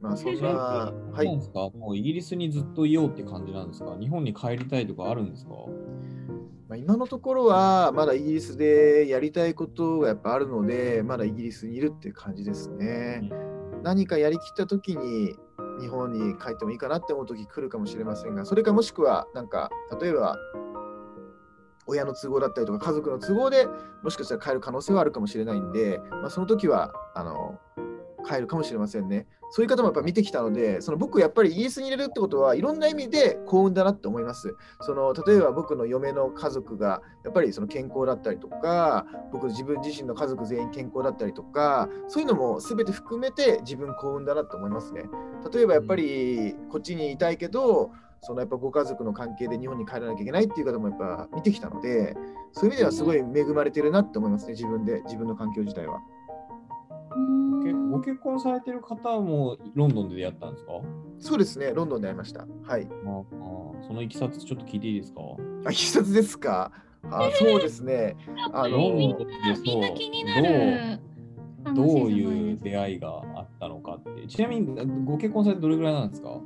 [0.00, 0.92] まあそんな、は。
[1.12, 3.96] はいもうイギリスにずっといようって感じなんですか？
[3.98, 5.54] 日本に帰りたいとかあるんですか？
[6.68, 13.28] まあ、今のところはまだイギリスでやりたいことがやっぱあるので、まだイギリスにいるっていう感じですね。
[13.82, 15.36] 何かやりきった時に
[15.80, 20.38] 日本に帰ってもいいかなって思う時来るかもしれませんが、それかもしくはなんか例えば
[21.86, 23.68] 親の都合だったりとか家族の都合で
[24.02, 27.60] もしかしたら帰る可能性はあるかもしれないんで、まあ、その時はあの
[28.26, 29.26] 帰るかもしれませんね。
[29.50, 34.56] そういう方もやっぱ見てきたので、その僕やっぱりイギリスにいれるってことはいろんな意味で幸運だなって思います。
[34.80, 45.04] その例えば僕の嫁の家族がやっぱりその健康だったりとか、僕自分自身の家族全員健康だったりとか、そういうのも全て含めて自分幸運だなって思いますね。
[45.52, 52.16] 例えばやっぱりこっちにいたいけど、そのやっぱご家族の関係で日本に帰らなきゃいけないっていう方もやっぱ見てきたので、
[52.52, 56.00] そういう意味ではすごい恵まれてるなって思いますね、自分で、自分の環境自体は。
[57.16, 57.53] うん
[57.94, 60.72] ご結婚されてる方もロンドンで出会ったんですか？
[61.18, 62.46] そうですね、ロンドンで会いました。
[62.64, 62.88] はい。
[62.90, 65.20] ああそのいきさつちょっと聞いていいですか？
[65.66, 66.72] あ、必殺ですか？
[67.10, 68.16] あ そうですね。
[68.52, 74.26] あのロンみんなドンでみんな気になそうるどうどういいう出会いがあったのかって。
[74.26, 74.66] ちなみに
[75.04, 76.40] ご結婚されてどれぐらいなんですか？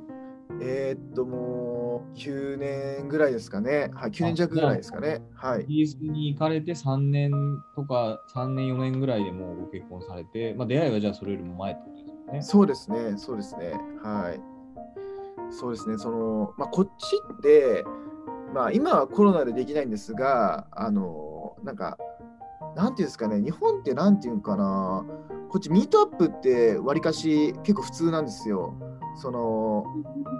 [0.61, 3.91] えーっと、もう9年ぐらいですかね。
[3.93, 5.21] はい、9年弱ぐらいですかね。
[5.33, 5.65] はいイ。
[5.67, 7.31] ギリスに行かれて3年
[7.75, 12.41] とか3年4年ぐらいでもうご結婚されて、まあ、出会いはじゃあそれよりも前ってことですよね。
[12.41, 13.73] そうですね、そうですね。
[14.03, 14.59] はい。
[15.51, 16.89] そうですね、その、まあ、こっち
[17.33, 17.83] って、
[18.53, 21.97] まあ、今はコロナでできないんですが、あの、なんか、
[22.75, 25.05] なんていうんですかね、日本ってなんていうのかな、
[25.49, 28.75] こっちミートアップってわりかし結構普通なんですよ。
[29.15, 29.85] その、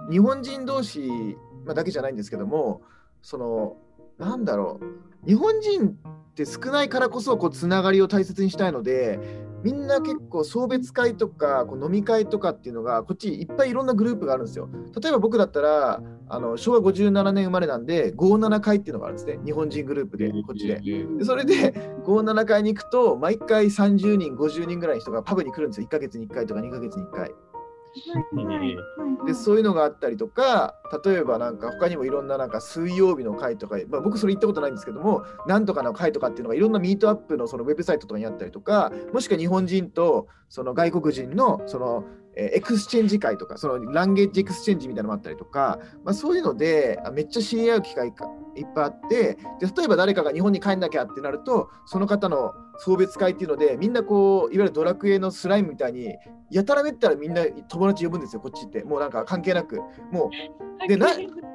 [0.10, 2.82] 日本人同士、まあ、だけじゃないんですけども、
[3.22, 3.78] その、
[4.18, 4.80] なんだろ
[5.26, 9.20] う、日本人って少ないからこそ、こう、つながりを大切にしたいので、
[9.64, 14.70] みんな結構送別会とかこう飲み会とかっていうのがこっちいっぱいいろんなグループがあるんですよ。
[15.02, 19.40] 例えば僕だったらあの昭和57年生まれなんで57会っていうのがあるんですね。
[19.44, 20.80] 日本人グループでこっちで。
[20.80, 21.74] でそれで
[22.06, 25.88] 57回に行くと毎回30人50人ぐらいの人がパブに来るんですよ。
[25.88, 27.34] 1ヶ月に1回とか2ヶ月に1回。
[29.26, 42.06] でそういうのがあったりとか例えばなんか他にもいろんななんか水曜日の会とか、まあ、僕それ行ったことないんですけどもなんとかの会とかっていうのがいろんな meetup のそのウェブサイトとかにあったりとかもしくは日本人とその外国人のその
[42.40, 56.16] えー exchange 会とかその language exchange みたいなのもあったりとか、まあ、そういうのであめっちゃ知り合う機会がいっぱいあってで例えば誰かが日本に帰んなきゃってなるとその方の送別会っていうのでみんなこういわゆるドラクエのスライムみたいに
[56.52, 58.84] やたらめったらみんな友達呼ぶんですよこっちって。
[58.84, 59.82] もうなんか関係なく。
[60.12, 60.32] も
[60.84, 61.10] うでな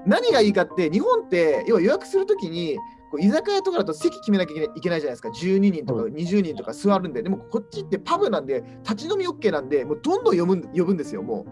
[0.06, 2.78] 何がいいかって日本って要は予約するときに
[3.18, 11.46] 居酒屋とかだと席決めなきゃいけないじゃないですか12人とか20人とか座るんででもこっちってパブなんで立ち飲み OK なんでもうどんどん呼ぶん呼ぶんですよも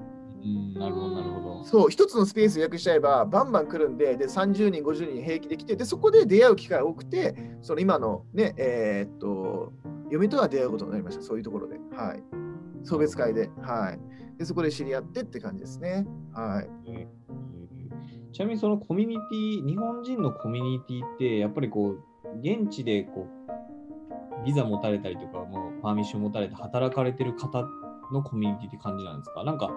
[0.44, 1.64] うん、なるほど、なるほど。
[1.64, 9.72] そう、一つのスペース予約しちゃえば、バンバン来るんで、で30人、50人平気で来て、でそこで出会う機会が多くて、その今のね、えーっと、
[10.10, 11.78] 嫁とは出会うことになりました、そういうところで。
[11.92, 12.22] はい。
[12.84, 13.50] 送別会で。
[13.60, 14.00] はい。
[14.38, 16.06] で、そこで知り合ってって感じですね。
[16.32, 16.68] はい。
[16.86, 17.61] えー
[18.32, 21.98] ちなみにそのコミュニティ、日本人のコミュニティって、やっぱりこう、
[22.40, 27.64] 現地でこう、ビザ持たれたりとか、もうパーミッション持たれて働かれてる方
[28.10, 29.44] のコミュニティって感じなんですか？
[29.44, 29.70] なんか、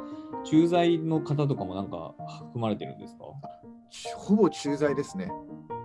[0.45, 3.25] 駐在の方とかもなんか含まれてるんですか？
[4.15, 5.29] ほぼ駐在ですね。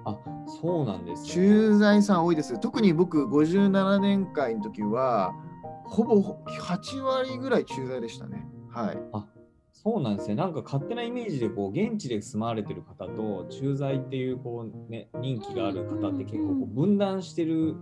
[0.04, 0.16] あ、
[0.46, 1.28] そうなんです、ね。
[1.28, 2.58] 駐在さん多いです。
[2.58, 5.32] 特に僕、57年会の時は、
[5.84, 8.46] ほぼ8割ぐらい駐在でしたね。
[8.70, 8.98] はい。
[9.82, 10.34] そうなんですね。
[10.34, 17.76] なんか勝手なイメージでこう現地で住まわれてる方と駐在っていうこう、ね、人気がある方って結構こう分断してる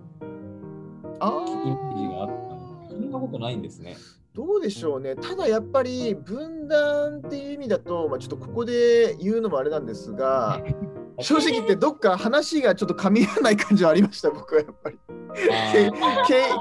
[1.18, 3.96] あイメージがあーったんですけどそんなことないんですね。
[4.32, 5.16] どうでしょうね。
[5.16, 10.62] ただやっぱり分断っていう意味だと、まあ、ちょっとここで言うのもあれなんですが、
[11.18, 14.98] 正直言ってどっか話がちょっと噛み合わない感じはありました、僕はやっぱり。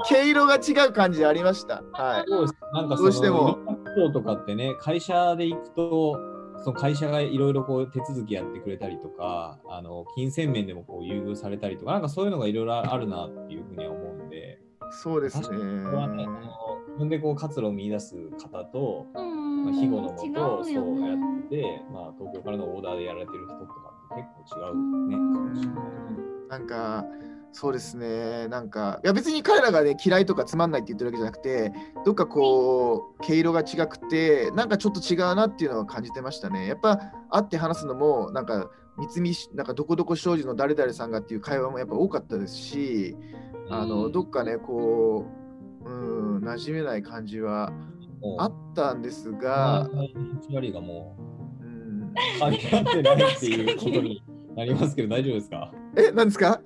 [0.08, 1.84] 毛色が違う感じありました。
[1.92, 2.30] はい。
[2.30, 3.58] どうしても
[3.98, 6.18] のいろんなこととかってね、会社で行くと、
[6.64, 15.46] その会社がいろいろこう手続きやってくれたりとか、あの金銭面でもこう優遇されたりとか、なんかそういうのがいろいろあるなっていうふうには思うんで、そうですね。
[15.46, 15.60] これ
[15.96, 16.26] はね、
[17.08, 21.18] でこう活路を見出す方と、うんまあ、日頃のもと違そうやっ
[21.48, 25.34] て、まあ、東京からのオーダーでやられてる人とかって結構違うね、うん。
[25.34, 25.76] かもしれない。
[26.48, 27.04] なんか、
[27.60, 31.72] そうですね、なんか、いや別に彼らがね、嫌いとかつまんないって言ってるわけじゃなくて、
[32.04, 36.68] どっかこう、毛色が違くて、なんかちょっと違うなっていうのは感じてましたね。
[36.68, 36.98] やっぱ、
[37.30, 43.16] 会って話すのも、なんか、三菱、なんかどこどこ商事の誰々さんがっていう会話もやっぱ多かったですし、
[43.70, 44.12] あの、うん。
[44.12, 45.26] どっかね、こ
[45.84, 47.72] う、うん、馴染めない感じは
[48.38, 51.16] あったんですが、8割がも
[51.60, 54.22] うん、う、関係合ってないっていうことに
[54.56, 55.72] なりますけど、大丈夫ですか？
[55.96, 56.60] え、なんですか？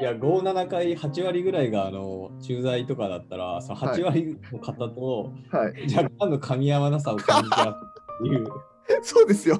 [0.00, 5.94] いや、5、7回、8割ぐらいがあの駐在とかだったら、その8割の方とはい。
[5.94, 7.74] 若干の噛み合わなさを感じたっ
[8.22, 8.46] ていう。
[9.02, 9.58] そうですよ。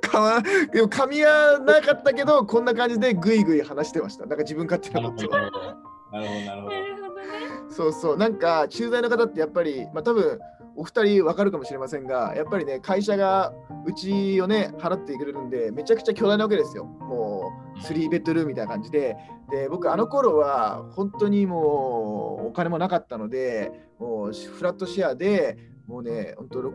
[0.00, 4.26] かま、でも噛み合わなかったけど、こんな感じでぐいぐい話してました。
[4.26, 5.94] なんか自分勝手ななことるほど、なるほど。
[6.12, 6.80] なるほど、なるほどな。
[6.80, 7.24] るほどね。
[7.68, 8.16] そうそう。
[8.16, 10.38] なんか、駐在の方ってやっぱり、まあ多分、
[10.76, 13.52] お二人わかるかもしれませんが、やっぱりね、会社が
[13.86, 16.84] うちをね、払ってくれるんで、めちゃくちゃ巨大なわけですよ。
[16.84, 19.16] もう、3ベッドルームみたいな感じで。
[19.50, 26.70] で、僕、あの頃は、本当にもう、お金もなかったので、もう、フラットシェアで、もうね、本当6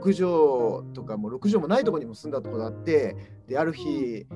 [0.84, 3.16] 畳とかもう6畳もないところにも住んだところがあって、
[3.48, 4.28] で、ある日、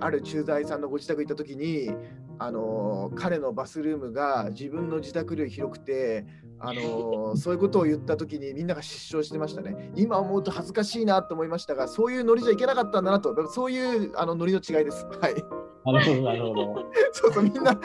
[0.00, 1.90] ある駐在さんのご自宅行った時に、
[2.38, 6.24] あの彼のバスルームが自分の自宅より広くて、
[6.60, 9.92] あの そういうことを言った時にみんなが失笑してましたね。
[9.96, 15.06] 今思うと恥ずかしいなと思いましたが、そういうノリじゃいけなかったんだなと、そういうあのノリの違いです。
[15.20, 15.34] はい。
[15.92, 16.86] なるほど、なるほど。
[17.12, 17.78] そうそう、みんな、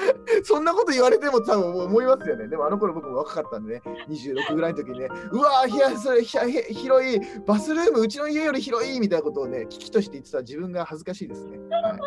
[0.44, 2.48] そんなこと言われても多分思いますよね。
[2.48, 11.60] でもあの頃僕も若かったんでね、26ぐらいの時にね、うわー、いや、それひゃへ広い、バスルーム、うちの家より広いみたいなことをね、危機として言ってた自分が恥ずかしいですね。
[11.70, 12.00] はい。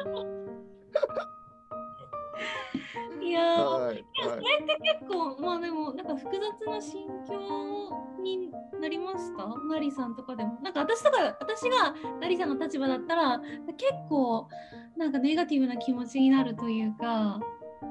[3.23, 3.85] いやー、はい。
[3.87, 7.91] はいそれって結構、まあでも、なんか複雑な心境
[8.23, 9.47] になりました？
[9.69, 10.59] ナリさんとかでも。
[10.63, 13.39] なんか私とか、私がナリさんの立場だったら、
[13.77, 14.49] 結構、
[14.97, 17.41] なんかネガティブな気持ちになるというか、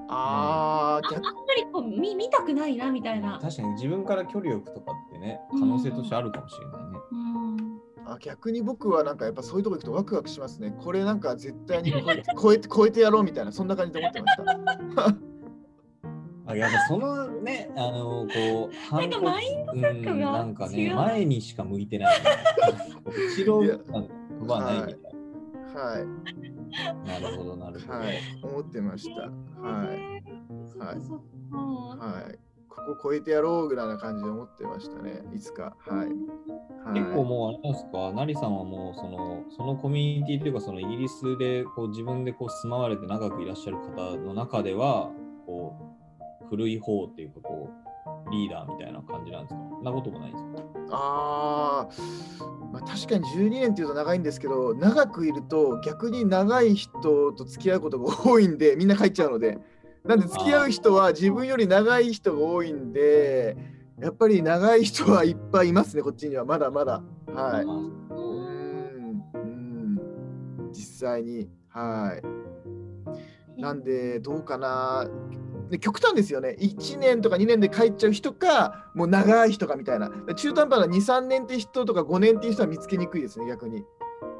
[0.08, 3.40] あー、ああん逆まりこう見見たくないなみたいな。
[3.42, 7.00] 確かに自分から距離を置くとかってね、可能性としてあるかもしれないね。
[7.12, 7.75] うん。
[8.08, 10.74] あ逆に僕はなんかやっぱそういうとこ行くとワクワクしますね。
[10.84, 14.38] これなんか絶対に超えて 超えて超えてやろうみたいな、そんな感じで思ってまし
[14.96, 15.16] た。
[16.48, 22.16] あやっぱそのね、あのこう、反なんかマインドセットがなんかね、前にしか向いてない。
[23.38, 25.16] 後ろなんか飛ばないみたい
[25.76, 26.06] はい。
[27.06, 27.20] な。
[27.20, 27.94] なるほど、なるほど。
[28.00, 28.18] はい。
[28.44, 29.22] 思ってました。
[29.22, 29.30] は
[29.94, 30.24] い。
[30.68, 31.20] そっかそっ
[31.52, 31.58] か。
[31.58, 32.55] はい。
[32.76, 35.24] ここ超えてやろうぐらいな感じで思ってましたね。
[35.34, 35.76] いつか。
[35.88, 36.08] はい。
[36.86, 45.10] はい、結構もうあれですか、ナリさんはもうそのそのコミュニティというかそのイギリスでこう自分でこう住まわれて長くいらっしゃる方の中では
[45.46, 45.76] こ
[46.44, 47.70] う古い方っていうかこ
[48.28, 49.62] うリーダーみたいな感じなんですか？
[49.72, 50.64] そんなこともないんですか？
[50.92, 59.58] あー、まあ、確かに12年っていうと長いんですけど、長くいると逆に長い人と付き合うことが多いんで、みんな帰っちゃうので。
[60.08, 63.58] なんで付き合う人は自分より長い人が多いんで、
[64.00, 67.02] やっぱり長い人はいっぱいいますね、こっちにはまだまだ。
[67.34, 67.64] はい。
[67.64, 70.00] うーん、うん、
[70.72, 71.50] 実際に。
[71.70, 72.20] は
[73.58, 73.62] い。
[73.62, 75.10] なんで、どうかな。
[75.70, 76.56] で極端ですよね。
[76.60, 80.12] 1年とか2年で帰っちゃう人か、もう長い人かみたいな。
[80.36, 83.84] 中途半端な2、3年って人とか5年っていう人は見つけにくいですね、逆に。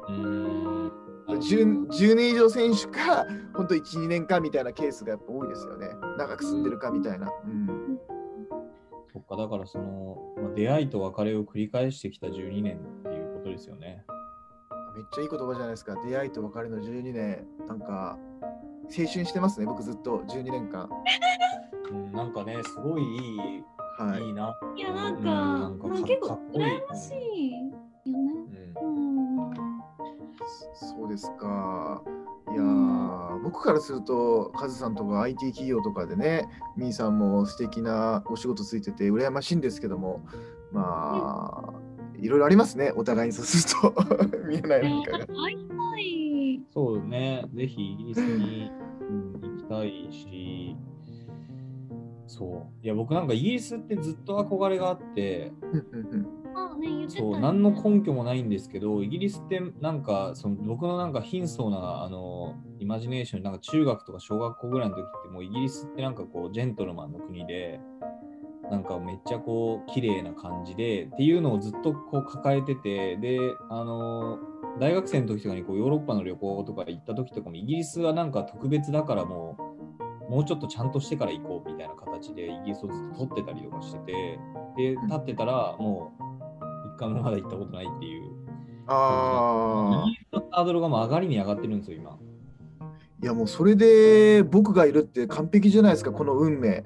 [0.08, 0.65] うー
[1.36, 1.40] ん。
[1.40, 5.88] 10, 10年以上選手か、本当1、2年かみたいなケースがやっぱ多いですよね。
[6.18, 7.30] 長く住んでるかみたいな。
[7.44, 7.98] うん、
[9.12, 14.04] そっか、だからその、まあ、出会いと別れを繰り返してきた12年っていうことですよね。
[14.94, 15.94] めっちゃいい言葉じゃないですか。
[16.06, 17.46] 出会いと別れの12年。
[17.68, 18.18] なんか、
[18.84, 20.88] 青春してますね、僕ずっと12年間。
[21.90, 23.64] うん、なんかね、すごいいい、
[23.98, 24.58] はいいいな。
[24.76, 28.18] いやなんか,、うんなんか結構かっこいい羨ましいよ
[28.48, 28.72] ね。
[28.76, 29.75] うんうん。
[30.74, 32.02] そうですか。
[32.52, 40.24] いやー、僕からすると、カズさんとか IT 企業とかでね、ミーさんも素敵なお仕事ついてて、羨ましいんですけども、
[40.72, 41.86] まあ、
[42.18, 45.26] いろいろありますね、お互いにそうすると、 見えない何かが。
[45.26, 46.62] 会いたい。
[46.72, 48.70] そうね、ぜひイギリスに、
[49.00, 50.76] うん、行きたいし、
[52.26, 52.84] そう。
[52.84, 55.52] いや、僕なんかイギリスってずっと憧れがあって、
[56.35, 56.35] あ
[56.78, 67.80] ねそう、何の根拠もないんですけど、イギリスってなんか、その僕のなんか貧相なあのイマジネーション、なんか中学とか小学校ぐらいの時って、もうイギリスってなんかこう、ジェントルマンの国で、
[68.70, 73.38] なんかめっちゃこう、綺麗な感じで、っていうのをずっとこう抱えてて、で、
[73.70, 74.38] あの、
[74.78, 79.56] 大学生の時とかにこうヨーロッパの旅行とか行った時とかも、イギリスはなんか特別だからも
[80.28, 84.38] う、もうちょっとちゃんとしてから行こうみたいな形でイギリスをずっと取ってたりとかしてて、
[84.76, 86.25] で、立ってたらもう、一
[86.96, 88.22] 回もまだ行ったことないっていう。
[88.88, 92.18] あイギリスのハードルがもう上がりに上がってるんですよ、今。
[92.80, 92.84] あ、
[93.22, 96.84] いやもうそれで僕がいるって完璧じゃないですか、この運命。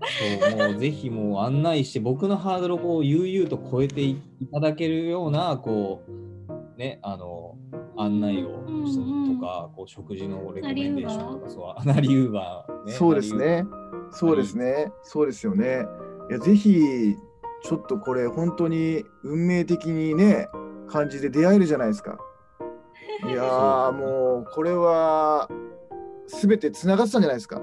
[0.00, 4.20] そうもうぜひもう案内して、僕のハードルをこう悠々と超えてい
[4.52, 7.56] ただけるような、こう、ね、あの、
[7.96, 12.92] 案内をしたりとか、こう食事のレコメンデーションとか、そう、アナリウーバー、ね。
[12.92, 13.64] そうですね。
[14.12, 14.92] そうですね。
[15.02, 15.84] そうですよね。
[16.30, 17.16] いや、ぜひ、
[17.62, 20.48] ちょっとこれ、本当に運命的にね、
[20.88, 22.18] 感じで出会えるじゃないですか。
[23.26, 25.48] いやー、もう、これは、
[26.26, 27.60] すべてつながってたんじゃないですか。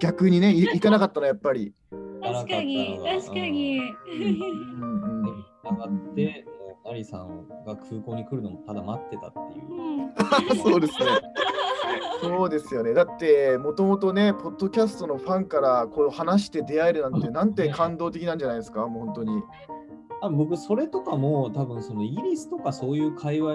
[0.00, 1.72] 逆にね、い行かなかったのはやっぱり。
[2.22, 3.78] 確かに確かに。
[3.78, 4.22] うん。
[4.22, 4.26] う
[5.22, 5.22] ん。
[5.22, 5.30] で
[5.64, 7.46] 上がって、もう、ナリさん。
[7.66, 9.64] が空港に来るのもただ待ってたっていう。
[9.70, 10.56] うん。
[10.62, 11.06] そうですね。
[12.20, 12.94] そうですよね。
[12.94, 18.86] だってもともとねポッドキャストのファンからこう話して出会えるなんてなんて感動的なんじゃないですか？
[18.86, 19.42] もう本当に。
[20.22, 23.54] あ僕それとかも多分そのイギリスとかそういう界隈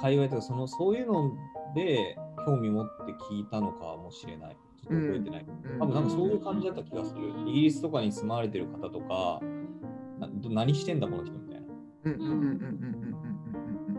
[0.00, 1.32] 界隈とかそのそういうの
[1.74, 4.56] で興味持って聞いたのかもしれない。
[4.80, 9.40] ちょっと覚えてない、うん、多分なんかそういう感じだった気がする、イギリスとかに住まわれてる方とか
[10.50, 11.66] 何してんだこの人みたいな、
[12.04, 12.38] うんうんうんうんう
[13.10, 13.11] ん。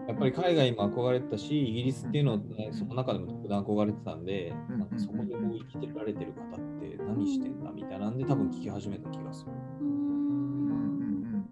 [0.08, 4.80] やっぱり海外も憧れてたし、イギリスっていうのを、ね、その中でも特段憧れてたんで、うん。
[4.80, 9.52] なんかそこでこう生きてられてる方って何してんだみたいなんで多分聞き始めた気がする。
[9.82, 9.90] ううん。
[9.90, 11.48] んうん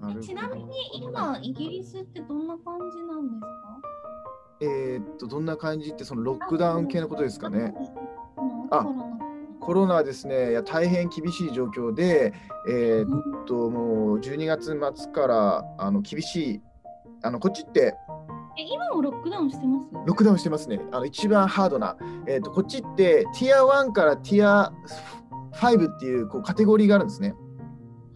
[0.00, 0.20] なるほど。
[0.20, 0.72] ちなみに
[1.02, 3.80] 今イギリスってどんな感じなんですか？
[4.60, 7.72] えーっと、どんな感じって、そのロックダウン系のことですかね。
[8.70, 9.18] ああコロナ。
[9.60, 12.32] コロナですね、いや大変厳しい状況で、
[12.68, 16.62] えーっと、もう12月末からあの厳しい、
[17.22, 17.94] あのこっちって
[18.58, 19.84] え今もロックダウンしてます？
[20.06, 20.80] ロックダウンしてますね。
[20.90, 21.96] あの一番ハードな。
[22.26, 24.72] えーっと、こっちってティア1からティア
[25.52, 27.34] 5っていうこうカテゴリーがあるんですね。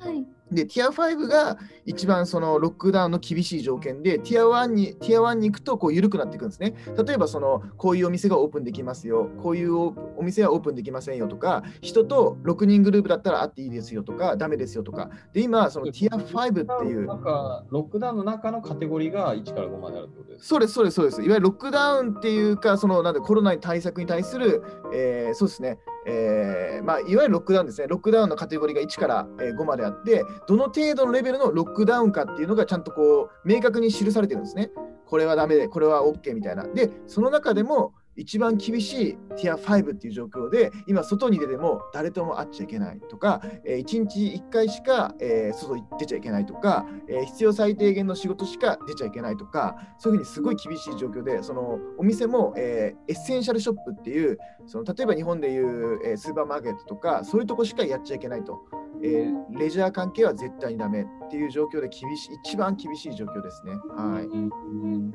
[0.01, 0.27] はい。
[0.51, 6.75] で、ティア5が一番そのロックダウンの厳しい条件で、ティア1にティア1に行くとこう緩くなっていくんですね。
[7.07, 15.11] 例えばその、こういうお店がオープンできますよ、こういうおお店はオープンできませんよとか、人と6人グループだったら会っていいですよとか、ダメですよとか。
[15.33, 20.49] で、今、そのティア5っていうな、んか、ロックダウンの中のカテゴリーが1から5まであるってことですか？
[20.49, 21.23] そうです、そうです、そうです。
[21.23, 24.63] いわゆるロックダウンっていうか、そのなんでコロナに対策に対する、
[24.95, 27.87] えーそうですね、えーまあ、いわゆるロックダウンですね。
[27.89, 34.71] ロックダウンのカテゴリーが1からえー5まであって、どの程度のレベルのロックダウンかっていうのがちゃんとこう明確に記されてるんですね。
[35.07, 36.65] これはダメで、これは OK みたいな。
[36.65, 58.61] で、その中でも一番厳しい tier 5っていう状況で、今、外に出ても誰とも会っちゃいけないとか、え1日1回しか、えー外に出ちゃいけないとか、えー必要最低限の仕事しか出ちゃいけないとか、そういうふうにすごい厳しい状況で、そのお店も、えー essential shop っていう、その例えば日本でいう、えースーパーマーケットとか、そういうとこしかやっちゃいけないと。
[59.03, 63.73] えーレジャー関係は絶対にダメっていう状況で厳しい、一番厳しい状況ですね。
[63.89, 64.25] はい。
[64.27, 65.15] うん。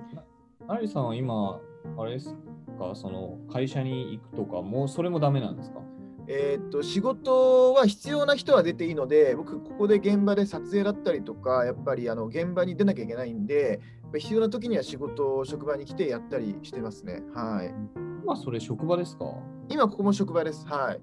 [0.67, 1.61] アリさんは今、
[1.97, 2.35] あれです
[2.77, 5.79] か、その会社に行くとか、もうそれもダメなんですか？
[6.29, 17.23] えーっと仕事は必要な人は出ていいので、僕、ここで現場で撮影だったりとか、やっぱりあの現場に出なきゃいけないんで、やっぱ必要な時には仕事を職場に来てやったりしてますね。
[17.33, 17.73] はい。
[18.23, 19.25] 今それ職場ですか？
[19.69, 20.65] 今、ここも職場です。
[20.67, 21.01] はい。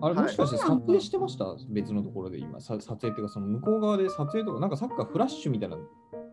[0.00, 1.46] あれはいもしかして撮影してました？
[1.70, 5.82] 別のところで今、さ撮影っていうか、その向こう側で撮影とか、なんかさっきからフラッシュみたいなの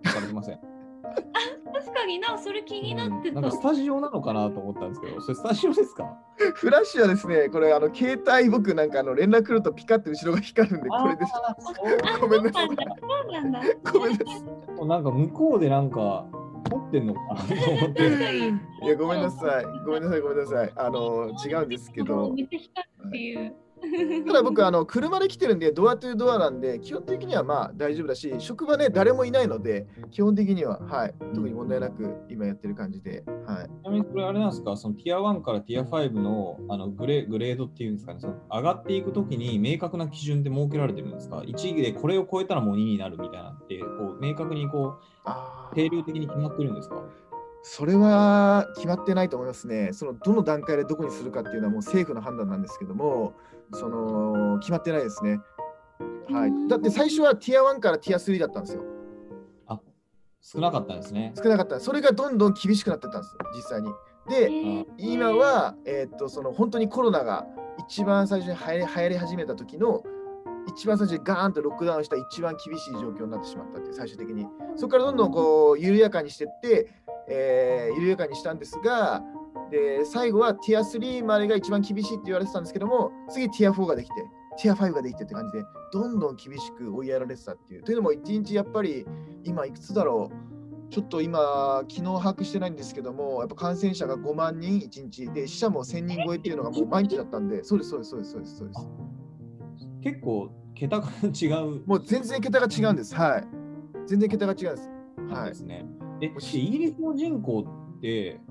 [0.05, 0.59] されてません？
[1.79, 3.39] 確確かにな、それ気になってた。
[3.39, 6.05] うんなんかスタジオなのかなと思ったんですけど、それスタジオですか？
[6.55, 11.33] フラッシュはですね、これ、あの携帯、僕なんかあの連絡来るとピカって後ろが光るんで、これです。
[12.21, 13.61] ごめんなさいそうなんだ。
[13.93, 14.23] ごめんなさ
[14.83, 14.85] い。
[14.87, 16.25] なんか向こうでなんか
[16.69, 18.07] 撮ってんのかなと思って。
[18.85, 19.65] いや、ごめんなさい。
[19.85, 20.71] ごめんなさい、ごめんなさい。
[20.75, 22.33] あの、違うんですけど。
[22.33, 23.55] めっちゃ光るっていう。
[24.27, 33.67] ただ僕あの車で来てるんでドアトゥードアなんで基本的にはまあ大丈夫だし職場ね誰もいないので基本的にははい特に問題なく今やってる感じではい。
[33.67, 47.01] ちなみにこれあれなんですか、そのティア1からティア5のあのグレグレードっていうんですかね、その上がっていくときに明確な基準で設けられてるんですか ?1 でこれを超えたらもう2になるみたいなって、こう明確にこあう定量的に決まってるんですか？
[47.61, 49.91] それは決まってないと思いますね。
[49.93, 53.33] そのどの段階でどこにするかっていうのはもう政府の判断なんですけども
[53.73, 55.39] その決まってないですね。
[56.31, 56.67] はい。
[56.67, 58.83] だって最初はティア1からティア3だったんですよ。
[59.67, 59.79] あ
[60.41, 61.33] 少なかったんですね。
[61.35, 61.79] 少なかった。
[61.79, 63.91] それがどんどん厳しくなってったんです実際に。
[64.29, 67.47] で今は、えーっとその本当にコロナが
[67.79, 70.03] 一番最初に流行り流行り始めた時の
[70.67, 74.45] 一番最初にガーンとロックダウンした一番厳しい状況になってしまったって最終的に。
[74.75, 76.98] そこからどんどんこう緩やかにしていって、
[77.29, 79.23] えー緩やかにしたんですが
[79.71, 84.13] で最後はティア3までが一番厳しいって言われてたんですけども次ティア4ができて
[84.61, 85.63] ティア5ができてって感じで
[85.93, 89.05] どんどん厳しく追いやられてたっていうというのも一日やっぱり
[89.43, 90.49] 今いくつだろう
[90.89, 98.57] ちょっと今、昨日把握してないんですけども、やっぱ感染者が5万人1日で、死者も1000人超えっていうのがもう毎日だったんで、そうです、そうです、そうです、そうです。
[98.57, 98.87] そうです
[100.01, 103.13] 結構桁が違うもう全然桁が違うんです。
[103.13, 103.47] はい。
[104.07, 104.89] 全然桁が違うんです。
[105.29, 105.85] はいんですね。
[106.21, 107.65] え、でイギリスの人口
[107.97, 108.41] って、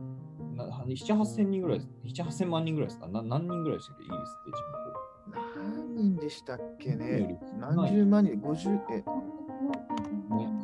[0.55, 1.91] な7、8000人ぐらいです、
[2.23, 3.09] 7、8000万人ぐらいですか？
[3.09, 6.99] な何人ぐらいでしたっけ、イギリスって人何人でしたっけ口。
[6.99, 7.41] ね？
[7.59, 9.05] 何十万人 ?50 えね、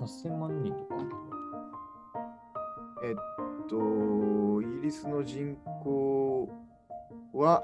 [0.00, 0.94] 8000万人とか。
[3.04, 3.14] えっ
[3.68, 6.48] と、イギリスの人口
[7.34, 7.62] は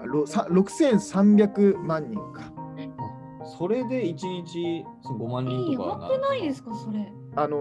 [0.00, 2.50] あろさ6300万人か。
[3.44, 4.14] それで1
[4.44, 7.12] 日その5万人やとかばくないですか、それ？
[7.36, 7.56] あの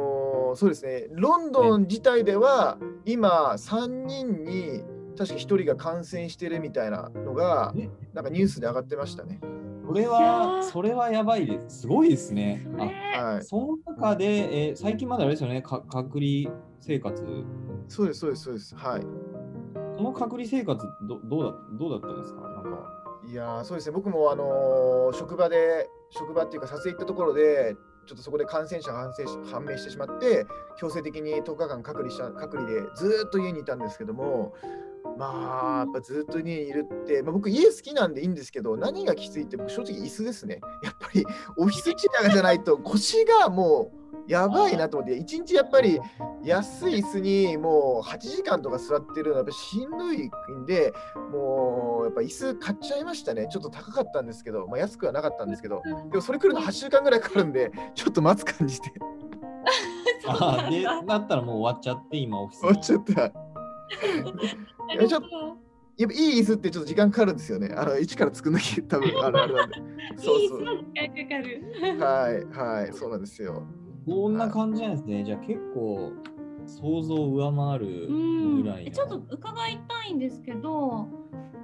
[0.54, 4.84] ーそうですね、ロンドン自体では今、3人に
[5.18, 9.40] 確か1人が感染してるみたいなのがえ、なんかニュースで上がってましたね。
[9.88, 11.82] それは、ーそれはやばいです。
[11.82, 12.66] すごいですね。
[13.16, 17.24] あはい、その中で、えー最近まであれですよね、か隔離生活。
[17.88, 18.76] そうです、そうです、そうです。
[18.76, 19.02] はい。
[19.98, 22.42] その隔離生活ど、どうだどうだったんですか？
[22.42, 23.01] なんか。
[23.28, 27.76] いやそうですね、僕も、あの職場で、職場っていうか、撮影行ったところで、
[28.08, 29.12] ちょっとそこで感染者が
[29.52, 30.46] 判明してしまって、
[30.78, 34.54] 強制的に10日間隔離した隔離でずっと家にいたんですけども、
[35.18, 40.60] まあ、やっぱずっと家にいるって、まあ、僕、家好きなんでいいんですけど、何がきついって、僕、正直、椅子ですね。
[40.84, 41.26] やっぱり、
[41.58, 46.00] オフィスチェアじゃないと、腰がもう、やばいなと思って、一日やっぱり
[46.44, 50.94] 安い椅子にもう8時間とか座ってるのはやっぱしんどいんで、
[51.32, 53.48] もうやっぱ椅子買っちゃいましたね。
[53.52, 58.92] ちょっと高かったんですけど、まあ、安くはなかったんですけど、でもそれ来るの8週間ぐらいかかるんで、ちょっと待つ感じで
[60.28, 63.14] あで、 だだったらもう終わっちゃって、今オフィス終わっちゃった。
[63.22, 63.28] な
[64.96, 65.22] るほどちょっ
[65.98, 67.74] やっぱいい椅子ってちょっと時間かかるんですよね。
[67.78, 69.76] あの一から作んなきゃ多分あるあるなんで。
[70.18, 70.62] そうそいいそうう。
[70.62, 72.00] 時間かかる。
[72.00, 73.64] はいはい、そうなんですよ。
[74.06, 75.24] こんな感じなんですね。
[75.24, 76.14] じゃあ結構
[76.66, 78.62] 想像を上回るうん。
[78.64, 81.08] ぐらいちょっと伺いたいんですけど、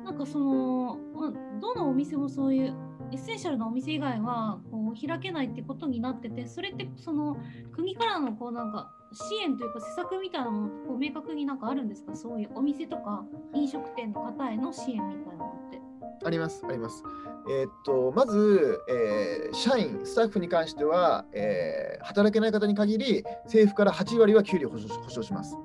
[0.03, 2.75] なんかその、まあ、どのお店もそういう
[3.11, 7.37] essential なお店以外はこう開けないってことになってて、それってその
[7.71, 12.15] 国からのこうなんか支援というか施策みたいなのもこう明確になんかあるんですか？
[12.15, 15.81] そういうお店とか飲食店の方への支援みたいなのって。
[16.25, 17.03] あります、あります。
[17.49, 25.57] えーっと、まず、えー社員、スタッフに関しては、えー働けない方に限り、政府から8割は給料保証し保証します。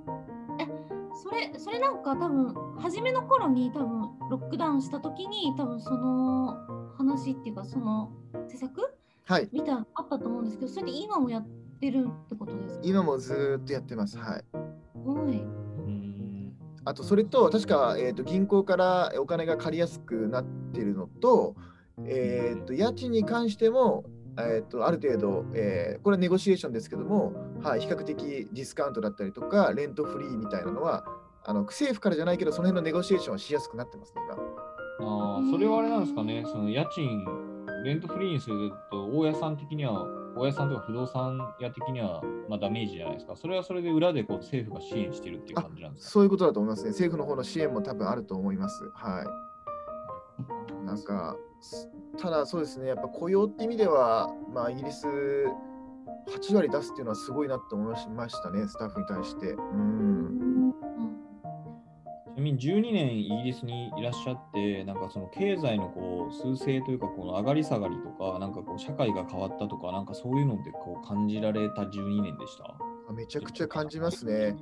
[1.14, 6.56] それそれなんか多分初めの頃に多分ロックダウンした時に多分その
[6.96, 8.10] 話っていうかその
[8.48, 8.92] 施策
[9.24, 11.48] はい、みたいなのあったと思うんですけどそれって今もやって
[11.90, 12.80] るってことですか？
[12.84, 14.18] 今もずーっとやってます。
[14.18, 14.26] はい。
[14.26, 15.32] はい。
[15.32, 16.52] うん
[16.84, 21.54] あと、それと、確か、えーっと銀行からお金が借りやすくなってるのと、
[22.04, 24.04] えーっと家賃に関しても、
[24.36, 31.04] えーっとある程度、えーこれはネゴシエーションですけども、はい、比較的ディスカウントだったりとか、レントフリーみたいなのは、
[31.44, 34.36] あの政府からじゃないけど、その辺のネゴシエーションはしやすくなってますね、今。
[35.06, 37.24] あーそれはあれなんですかね、その家賃、
[37.84, 40.04] レントフリーにすると、大家さん的には、
[40.34, 43.36] 大家さんとか不動産屋的には、まあ、ダメージじゃないですか。
[43.36, 46.10] それはそれで裏でこう政府が支援してるっていうあ感じなんですか？
[46.10, 46.90] そういうことだと思いますね。
[46.90, 48.82] 政府の方の支援も多分あると思います。
[48.94, 50.84] はい。
[50.86, 59.52] なんか、すただそうですね、やっぱ雇用って意味では、まあ、イギリス8割出すっていうのはすごいなって思いましたね、スタッフに対して。
[59.52, 60.72] うん
[62.34, 72.74] ちなみに12年イギリスにいらっしゃって、なんかその経済のこう趨勢というか、この上がり下がりとか、なんかこう社会が変わったとか、なんかそういうのってこう感じられた12年でした？
[73.08, 74.56] あめちゃくちゃ感じますね。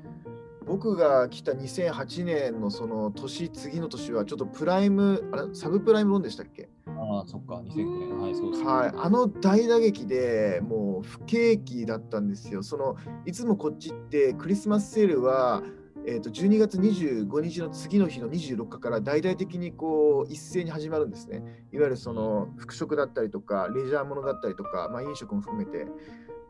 [0.67, 6.69] 僕が来た2008年のその年、次の年はちょっとプライム、あれサブプライムローンでしたっけ？
[6.87, 8.19] ああ、そっか、2009年。
[8.19, 8.69] はい、そうです、ね。
[8.69, 12.65] はい、あの大打撃でもう不景気だったんですよ。
[12.65, 12.97] その
[13.27, 15.63] いつもこっちってクリスマスセールは、
[16.07, 21.67] えー、と12月25日の次の日の24日から大々的にこう一斉に始まるんですね。
[21.73, 25.87] いわゆるその服飾だったりとかレジャーものだったりとか、まあ、飲食も含めて。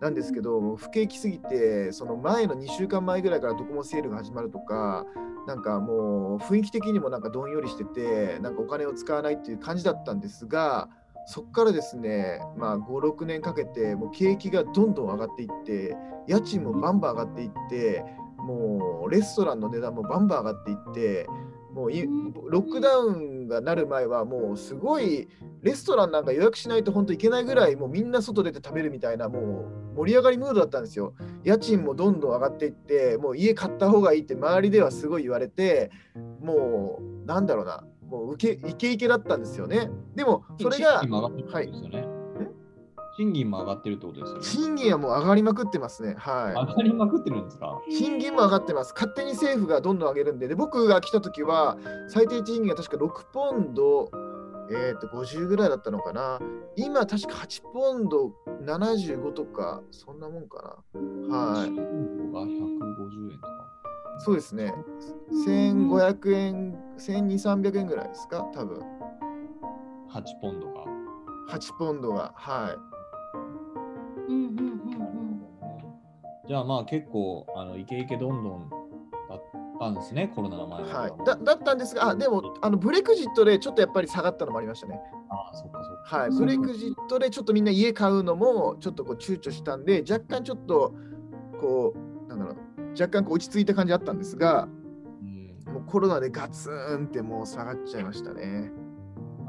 [0.01, 5.05] なんですけど、不景気すぎて、その前の2週間前ぐらいからドコモセールが始まるとか、
[5.47, 10.89] なんかもう雰囲気的にもなんかどんよりしてて、なんかお金を使わないっていう感じだったんですが、
[11.27, 15.97] そこからですね、まあ、5、6年かけて、もう景気がどんどん上がっていって、
[16.27, 18.05] 家賃もバンバン上がっていって、
[18.45, 21.27] もうレストランの値段もバンバン上がっていって、
[21.73, 22.05] もうい
[22.49, 25.29] ロックダウンがなる前は、もうすごい
[25.63, 31.15] レストランなんか予約しないと本当行けないぐらい、もうみんな外出て食べるみたいな、もう盛り上がりムードだったんですよ。
[31.45, 35.91] 家賃もどんどん上がっていって、もう家買った方がいいって周りではすごい言われて、
[36.41, 39.91] もうなんだろうな、もう受けイケイケだったんですよね。
[40.17, 41.31] でもそれが賃金も
[43.21, 44.45] 賃金も上がってるってことですよね。
[44.67, 46.15] 賃金はもう上がりまくってますね。
[46.19, 46.53] はい。
[46.55, 47.79] 上がりまくってるんですか？
[47.91, 48.95] 賃金も上がってます。
[48.95, 51.77] 勝手に政府がどんどん上げるんで、で僕が来た時は
[52.09, 54.11] 最低賃金が確か6ポンド、
[54.71, 56.41] えー、と50ぐらいだったのかな。
[56.77, 58.33] 今確か8ポンド
[58.65, 61.37] 75とか、そんなもんかな。
[61.37, 61.71] はい。
[61.71, 61.77] が
[62.41, 63.67] 150円とか。
[64.21, 64.75] そうですね。
[65.47, 68.79] 1500円、1200、300円ぐらいですか、多分
[70.11, 70.85] 8ポンドが。
[71.51, 72.33] 8ポンドが。
[72.35, 72.90] はい。
[74.31, 75.19] うんうんうんなるほ
[75.61, 75.85] どね。
[76.47, 78.71] じゃあまあ結構あのイケイケどんどん
[79.29, 79.43] だっ
[79.79, 81.01] たんですね、コロナの前は。
[81.03, 85.01] はい、だだったんですが、あでもあのブレクジットでちょっとやっぱり下がったのもありましたね。
[85.29, 86.17] ああ、そっかそっか。
[86.19, 90.95] はい、うんブレクジットでちょっとみんな家買うのもちょっとこう躊躇したんで、若干ちょっと
[91.61, 91.95] こ
[92.27, 92.57] う、なんだろう、
[92.93, 94.69] 若干こう落ち着いた感じあったんですが、
[95.23, 98.73] うん、もうコロナでガツンってもう下がっちゃいましたね。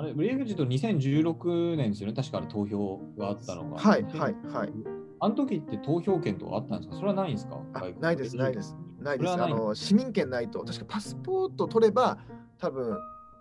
[0.02, 3.78] あれ、ブレイクジット2016年ですよね、確かあれ投票があったのが。
[3.78, 4.74] はい、はい、はい。
[5.20, 6.96] あの時って投票権とかあったんですか？
[6.96, 7.60] それはないんですか？
[8.00, 9.34] ないですないですないです。
[9.34, 12.18] あの市民権ないと、確かパスポート取れば、
[12.58, 12.98] 多分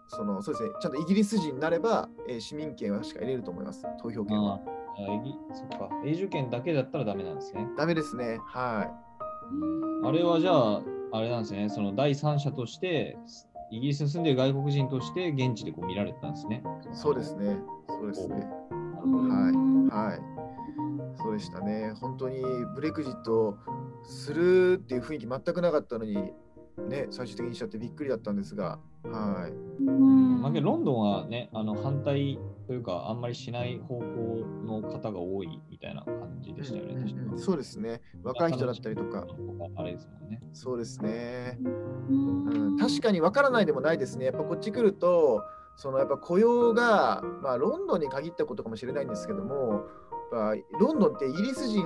[0.09, 4.55] そのそうですね、ちゃんとイギリス人になれば、えー市民権は確か得れると思います、投票権は。
[4.55, 4.59] あ
[5.03, 5.89] あそっか。
[6.05, 7.67] 永住権だけだったらダメなんですね。
[7.79, 8.39] ダメですね。
[8.45, 8.91] は
[10.05, 10.83] あれはじゃあ、
[11.13, 13.17] あれなんですね、その第三者として、
[13.71, 16.63] イギリスに住んでる外国人として現地でこう見られてたんですね。
[16.93, 16.97] い。
[16.97, 17.57] そうですね。
[17.89, 18.37] そうですね。
[18.37, 20.21] はいはい。
[21.17, 21.93] そうでしたね。
[22.01, 22.43] 本当に
[22.75, 23.57] ブレクジット
[24.05, 26.33] するっていう雰囲気全くなかったのに、
[26.89, 29.53] ね、最終的にしちゃってびっくりだったんですが、はい。
[29.85, 38.03] うんまあ、ロンドンはね、あの反対というか、あんまりしない方向の方が多いみたいな感じでしたよね、うんうんうんそうですね。
[38.23, 39.27] 若い人だったりとか、
[39.77, 40.43] あれですもんね。
[40.53, 41.59] そうですね。
[41.63, 41.69] う
[42.13, 44.27] うんん、確かに分からないでもないですね。
[44.27, 45.43] やっぱこっち来ると、
[45.77, 49.87] そのやっぱ雇用が、まあ、ロンドンに限ったことかもしれないんですけども、
[50.31, 51.85] ぱロンドンってイギリス人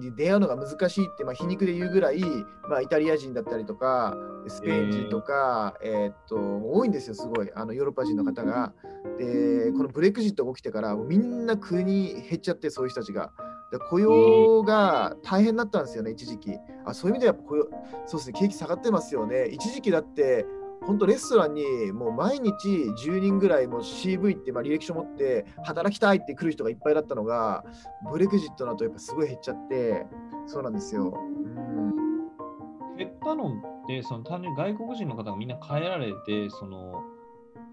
[0.00, 2.20] に出会うのが難しいって、まあ、皮肉で言うぐらい、
[2.68, 4.16] まあ、イタリア人だったりとか、
[4.48, 8.72] スペイン人とか、えーっと多いんですよ、すごい、あのヨーロッパ人の方が。
[9.18, 13.32] で、このブレクジットが起きてから、みんな国減っちゃって、そういう人たちが。
[13.70, 16.52] で雇用が大変だったんですよね、一時期。
[16.84, 17.64] あそういう意味ではやっぱ雇用、
[18.06, 19.46] そうですね、景気下がってますよね。
[19.46, 20.46] 一時期だって、
[20.82, 27.64] 本当レストランにもう毎日10人ぐらいもう CV ってまあ履歴書持って働きたいって来る人がいっぱいだったのが、
[28.10, 30.06] ブレクジットだとやっぱすごい減っちゃって、
[30.46, 31.12] そうなんですよ。
[31.18, 32.96] うん。
[32.96, 33.52] 減ったのっ
[33.88, 37.02] て、その単純に外国人の方がみんな帰られて、その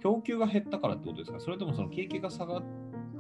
[0.01, 1.39] 供給が減ったからってことですか？
[1.39, 2.63] それともその景気が下がっ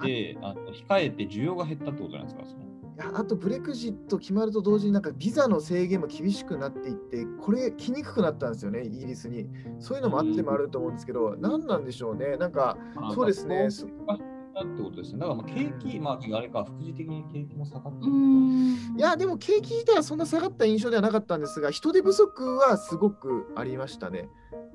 [0.01, 2.43] て、あの控えて需要が減ったってことなんですか？
[2.45, 2.65] その
[3.13, 9.47] あとブレクジット決まると同時になんかビザの制限も厳しくなっていって、これ来にくくなったんですよね、イギリスに。
[9.79, 12.37] そういうのもあってもあると思うんですけど、何なんでしょうね。
[12.37, 12.77] なんか、
[13.13, 13.67] そうですね。
[13.67, 15.19] ってことですね。
[15.19, 24.29] だからまあ景気、まああれか、副次的に景気も下がっていや、でも景気自体はそんな下がった印象ではなかったんですが、人手不足はすごくありましたね。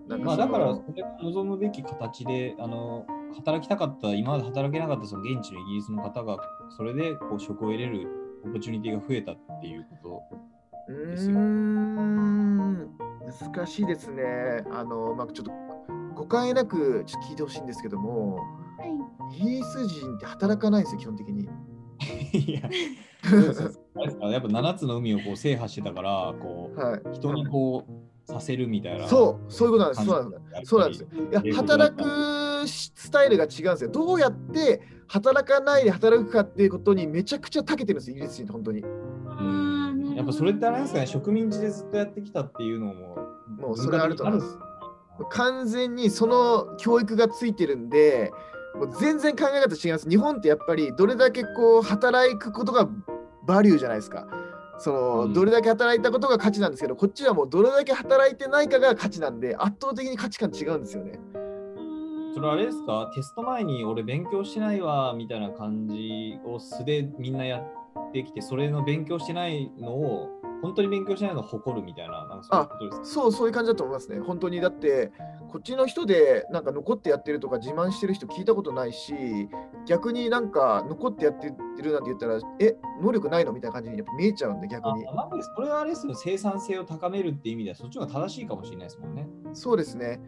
[0.09, 3.07] なんそのまあだから、それが望むべき形で、あの
[3.37, 6.39] 働きたかった、今まで働けなかったその現地のイギリスの方が、
[6.77, 8.09] それでこう職を得れる
[8.45, 10.23] オポチュニティが増えたっていうこ
[10.89, 10.93] と。
[10.93, 12.91] うですよーん、
[13.55, 14.65] 難しいですね。
[14.71, 15.53] あの、まあ、ちょっと
[16.15, 18.49] 誤解なくちょっと聞いてほしいんですけども、はい
[19.31, 21.49] イギリス人って働かないんですよ、基本的に。
[22.33, 27.01] いや、やっぱ7つの海をこう制覇してたから、こはい。
[27.01, 29.07] う人にこうさせるみたいな。
[29.07, 30.07] そう、そういうことなんです。
[30.07, 30.43] そうなんです。
[30.65, 31.09] すそうなんですよ。
[31.31, 31.63] いや英語
[32.67, 33.91] スタイルが違うんですよ。
[33.91, 38.85] どうやって働かないで働くかっていうことにめちゃくちゃ長けてるんですよ、イギリス人って本当に。
[38.85, 43.17] あーなるほどやっぱそれってあれですかね、植民地でずっとやってきたっていうのも、
[43.59, 44.59] もうそれあると思います
[45.31, 48.33] 完全にその教育がついてるんで、
[48.77, 50.09] もう全然考え方違います。
[50.09, 52.89] 日本ってやっぱりどれだけこう働くことが
[53.47, 54.27] バリューじゃないですか。
[54.79, 61.19] その、うんどれだけ働いたことが価値なんですけど、こっちはもうどれだけ働いてないかが価値なんで、圧倒的に価値観違うんですよね。
[62.35, 63.11] それあれですか？
[63.15, 70.29] テスト前に俺勉強してないわみたいな感じを素でみんなやってきて、それの勉強してないのを、
[70.63, 73.05] 本当に勉強してないのを誇るみたいな、なんかそういうことですか？
[73.05, 74.21] そう、そういう感じだと思いますね。
[74.21, 74.61] 本当に。
[74.61, 75.13] だって、
[75.51, 79.15] こっちの人でなんか残ってやってるとか自慢してる人聞いたことないし、
[79.87, 81.49] 逆になんか残ってやって
[81.83, 85.07] るなんて言ったら、え、能力ないのみたいな感じにやっぱ見えちゃうんで、逆に。
[85.09, 89.29] あなんでそれはあれですよ、生産性を高めるって意味では、そっちが正しいかもしれないですもんね。
[89.55, 90.21] そうですね。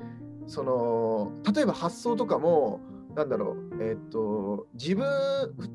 [0.51, 2.80] その例えば発想とかも、
[3.14, 5.07] なんだろう、えーっと、自分、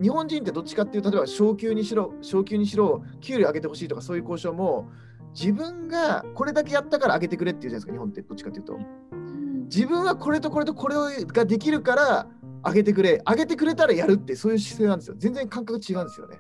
[0.02, 4.90] 日本人ってどっちかっていうと、例えば昇給にしろ、昇給にしろ、給料上げてほしいとかそういう交渉も、
[5.34, 8.76] 自分がこれだけやったから上げてくれっていうじゃないですか、日本ってどっちかっていうと。
[8.76, 10.96] うん自分はこれとこれとこれ
[11.26, 12.28] ができるから
[12.64, 15.16] 上げてくれ、上げてくれたらやるって、そういう姿勢なんですよ。
[15.18, 16.40] 全然感覚違うんですよね。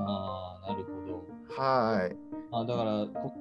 [0.00, 0.90] ああ、なるほ
[1.56, 1.62] ど。
[1.62, 2.16] はい。
[2.50, 3.32] あだからこ、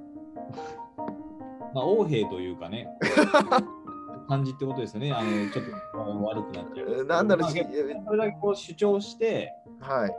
[1.73, 2.87] まあ、横兵というかね、
[4.31, 5.11] 感じってことですよね。
[5.11, 7.05] あのちょっと悪くなっちゃう。
[7.05, 10.11] なんだろうそれだけこう主張してはい。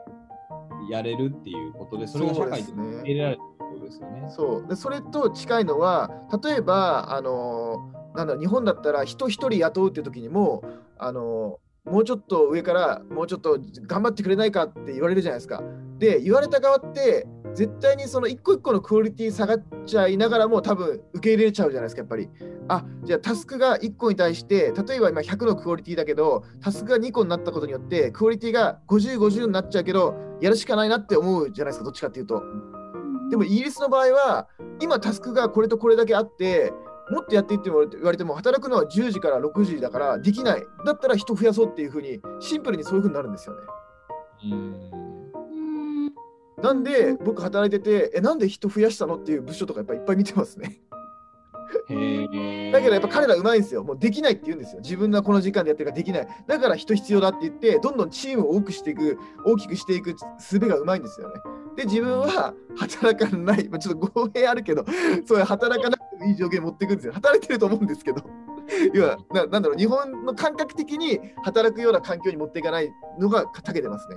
[0.90, 4.28] やれるっていうことで、それが社会で受け入れられるってことですよね。
[4.28, 6.10] そうでそれと近いのは
[6.44, 10.62] 例えばあのなんだ日本だったら人一人雇うっていう時にも
[10.98, 15.62] あのもうちょっと上からもうちょっと頑張ってくれないかって言われるじゃないですか。
[15.98, 22.28] で言われた側って絶対にその一個一個のクオリティ下がっちゃいながらも多分受け入れちゃうじゃないですかやっぱり。
[22.68, 32.42] あじゃあタスクが1個に対して例えば今100のクオリティだけどタスクが2個になったことによってクオリティが5050になっちゃうけどやるしかないなって思うじゃないですかどっちかっていうと。
[33.30, 34.48] でもイギリスの場合は
[34.80, 36.72] 今タスクがこれとこれだけあって
[37.10, 43.60] もっとやっていって言われて言われても働くのは10時から6時だからできないだったら人増やそうっていうふうにシンプルにそういうふうになるんですよね。
[44.44, 45.11] うんうん
[46.62, 49.16] なんで僕働いててえなんで人増やしたの？
[49.16, 50.80] っていう部署とかやっぱいっぱい見てますね。
[52.72, 53.82] だけどやっぱ彼らうまいんですよ。
[53.82, 54.80] もうできないって言うんですよ。
[54.80, 56.28] 自分がこの時間でやってるからできない。
[56.46, 61.40] だから人必要だって言ってどんどんチームを多くしていく大きくしていく術がうまいんですよね。
[61.76, 64.84] で自分は働かない、まあ、ちょっと語弊あるけど
[65.24, 67.14] そういう働かなくてもいい状況に持っていくんですよ。
[67.14, 68.22] 働いてると思うんですけど。
[68.94, 74.16] 要はななんだろう日本の感覚的に働くような環境に持っていかないのが長けてますね。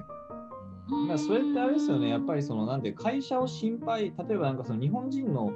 [0.88, 5.52] まあ、それってあれですよね、やっぱりそのなんで会社を心配、例えばなんかその日本人の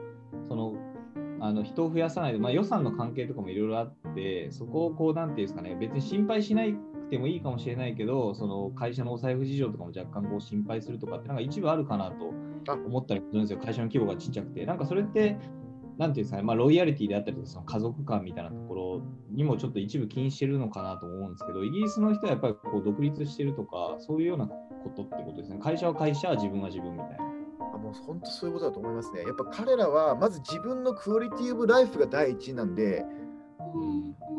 [0.47, 0.75] その
[1.41, 6.73] あの人を増やさないで、まあ、予算の関係とかもいろいろあって、そこをこう、なんていうんですかね、別に心配しなく
[7.09, 12.33] てもいいかもしれないけど、その会社のお財布事情とかも若干こう心配するとかって、なんか一部あるかなと
[12.67, 12.73] あ。
[12.73, 14.65] 思ったりするんですよ、会社の規模がちっちゃくて。
[14.65, 15.37] なんかそれって、
[15.97, 19.01] なんていうんですかね、まあ、ロイヤリティであったりとか、その家族感みたいなところ
[19.31, 24.49] にもちょっと一部気にしてるのかなと思うんですけど、イギリスの人はやっぱりこう独立してるとか、そういうような
[24.83, 25.59] ことってことですね。
[25.61, 27.29] 会社は会社、自分は自分みたいな。
[27.73, 29.21] あもう本当そういうことだと思いますね。
[29.21, 33.05] やっぱ彼らはまず自分のクオリティオブライフが第一なんで、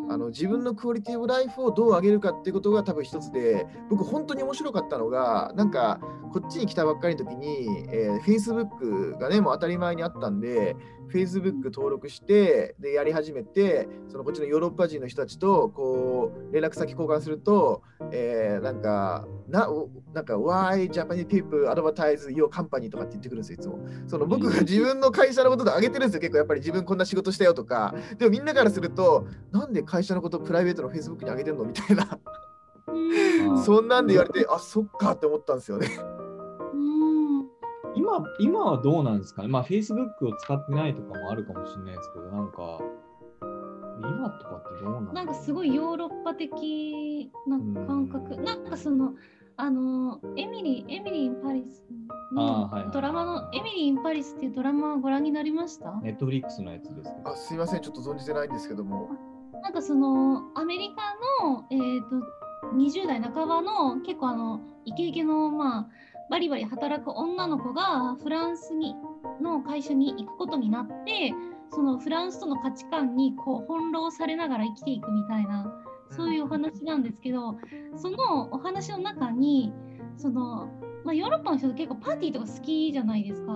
[0.09, 6.01] あの自分のクオリティオブライフをどう上げるかっていうことが多分一つで、僕本当に面白かったのが、なんか
[6.32, 10.76] こっちに来たばっかりの時に、えー、Facebook がね、もう当たり前にあったんで、
[11.11, 17.83] Facebook 登録して、で、やり始めて、そのこっちのヨーロッパ人の人たちと、こう、連絡先交換すると、
[18.13, 19.69] えー、なんか、な、
[20.15, 23.79] なんか、Why Japanese people advertise your company とかって言ってくるんですよ、いつも。
[24.07, 27.95] その僕が自分の会社のことで上げてるんですよ、結構やっぱり自分こんな仕事したよとか。
[28.19, 31.65] でもみんなからすると、なんで会社のことプライベートの Facebook に上げてんの？
[31.65, 32.19] みたいな。
[33.53, 35.89] あそんなんで言われて、あ、そっかって思ったんですよね。
[37.97, 39.49] 今今はどうなんですかね？
[39.49, 42.78] まあ、Facebook を使ってないとかもあるかもしれないですけど、なんか、
[44.01, 48.45] 今とかってどうなんなんかすごいヨーロッパ的な感覚、うん。
[48.45, 49.12] なんかその、
[49.57, 51.85] あの、 Emily、Emily in Paris
[52.32, 55.93] のあーはいはいドラマの、 Emily in Paris っていうドラマをご覧になりました？
[56.03, 57.30] Netflix のやつですけど。
[57.30, 59.11] あ、すいません、ちょっと存じてないんですけども。
[59.62, 62.16] なんかそのアメリカの、えー、と
[62.74, 65.88] 20代半ばの結構あのイケイケの、まあ、
[66.31, 68.95] バリバリ働く女の子がフランスに
[69.43, 71.33] の会社に行くことになって
[71.70, 75.72] そのフランスとの価値観にこう翻弄されながら生きていくみたいな
[76.11, 77.57] そういうお話なんですけど
[77.97, 79.72] そのお話の中に
[80.16, 80.68] その
[81.05, 83.53] まあ、ヨーロッパの人結構パーティーとか好きじゃないですか。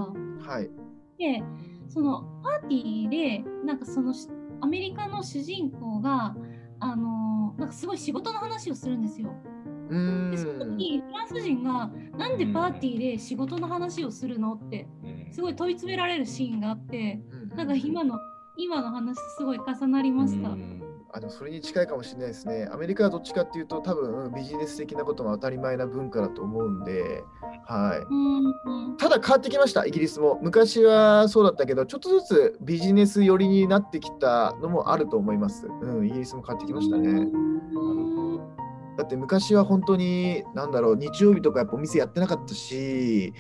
[0.47, 0.71] はい。
[1.19, 1.43] で
[1.89, 4.29] そのパーティーでなんかそのし
[4.61, 6.35] アメリカの主人公が
[6.81, 9.35] あのなんかすごい仕事の話をするんですよ。
[9.89, 10.79] そのん。
[10.79, 17.21] 時フランス人が「なんでパーティーで仕事の話をするの?」ってうんすごい問い詰められるシーンがあって
[17.51, 18.19] うんなんか今の
[18.57, 20.51] 今の話とすごい重なりました。
[20.51, 20.81] うん
[21.17, 22.69] あでもそれに近いかもしれないですね。
[22.73, 27.23] アメリカはどっちかっていうと多分ビジネス的なことが当たり前な文化だと思うんで、
[27.67, 28.99] はい。
[28.99, 30.41] ただ変わってきました、イギリスも。
[30.43, 35.69] 昔はそうだったけど、ちょっとずつビジネス寄りになってきたのもあると思います。
[35.69, 37.29] うん、イギリスも変わってきましたね。
[38.95, 43.33] うんだって昔は本当に、なんだろう、日曜日とかやっぱお店やってなかったし、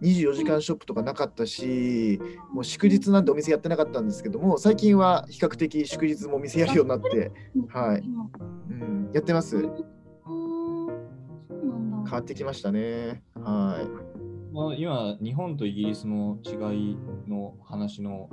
[0.00, 2.20] 24時間ショップとかなかったし、
[2.52, 7.30] もう祝日なんてお店やってなかったんですけども、最近は比較的祝日もお店やるようになって、
[7.68, 8.30] はい今
[8.70, 9.56] うん、やってます。
[9.56, 12.10] うんそうなんだ。
[12.10, 13.22] 変わってきましたね。
[13.34, 14.54] はい。
[14.54, 16.96] まあ、今、日本とイギリスの違い
[17.26, 18.28] の話の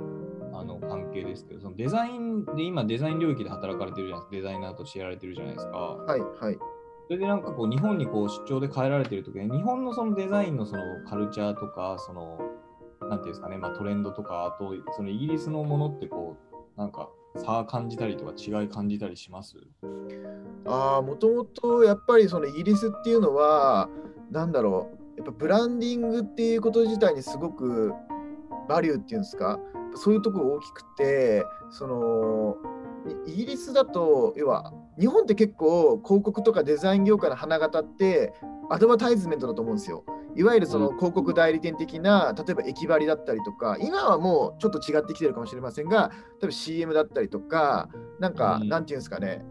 [0.52, 5.76] あの関係ですけど、そのデザインで今、デザイン領域で働かれてるじゃないですか、デザイナーとしてやられてるじゃないですか。
[5.78, 6.58] はい、はい。
[7.06, 12.38] それでなんかこう、日本にこう出張で帰られてるときに、日本のそのデザインのそのカルチャーとか、その、
[13.00, 19.56] なんていうんですかね、まあ、トレンドとか、あと、そのイギリスのものってこう、なんか差感じたりとか違い感じたりします？
[20.66, 23.88] ああ、もともとやっぱりそのイギリスっていうのは、
[24.30, 27.92] なんだろう、やっぱブランディングっていうこと自体にすごく
[28.68, 29.58] バリューっていうんですか、
[29.96, 32.56] そういうところ大きくて、その
[33.26, 38.34] イイギリスだと、要は日本って結構広告とかデザイン業界の花形って
[38.68, 40.04] アドバタイズメントだと思うんですよ。
[40.36, 46.10] いわゆるその広告代理店的な、例えば駅張りだったりとか、今はもうちょっと違ってきてるかもしれませんが、
[46.40, 47.88] 例えば CM だったりとか、
[48.20, 48.68] なんか、うん。
[48.68, 49.44] なんていうんですかね、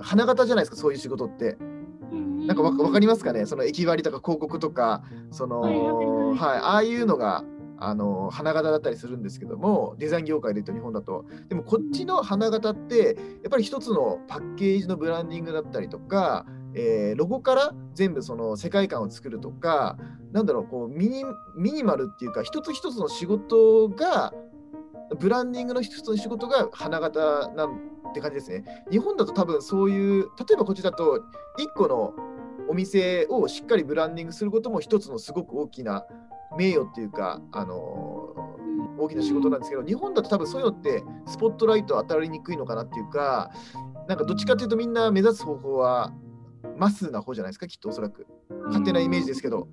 [0.00, 1.58] 花形じゃないですか、そういう仕事って。
[1.60, 7.42] うんなんかわわかりますかね、その駅張りとか広告とか、その、はい、ああいうのが、
[7.86, 11.24] あの花形だったりするんですけども、デザイン業界で言うと日本だと。
[11.48, 19.96] でもこっちの花形って、やっぱり一つのパッケージのブランディングだったりとか、えーロゴから全部その世界観を作るとか、
[20.32, 21.24] なんだろう、こうミニ
[21.56, 24.32] ミニマルっていうか、一つ一つの仕事が、
[25.20, 27.76] ブランディングの一つの仕事が花形なん
[28.10, 28.64] って感じですね。
[28.90, 31.22] 日本だと多分そういう、例えばこっちだと、
[31.58, 32.14] 一個の
[32.68, 36.04] お店をしっかりブランディングすることも一つのすごく大きな
[36.56, 38.54] 名誉っていうか、あのー
[38.98, 43.50] 大きな仕事なんですけど、日本だと多分そういうのってスポットライト当たりにくいのかなっていうか、
[44.08, 46.12] なんかどっちかっていうとみんな目指す方法は
[46.76, 48.26] マスな方じゃないですか、きっとおそらく。
[48.66, 49.68] 勝手なイメージですけど。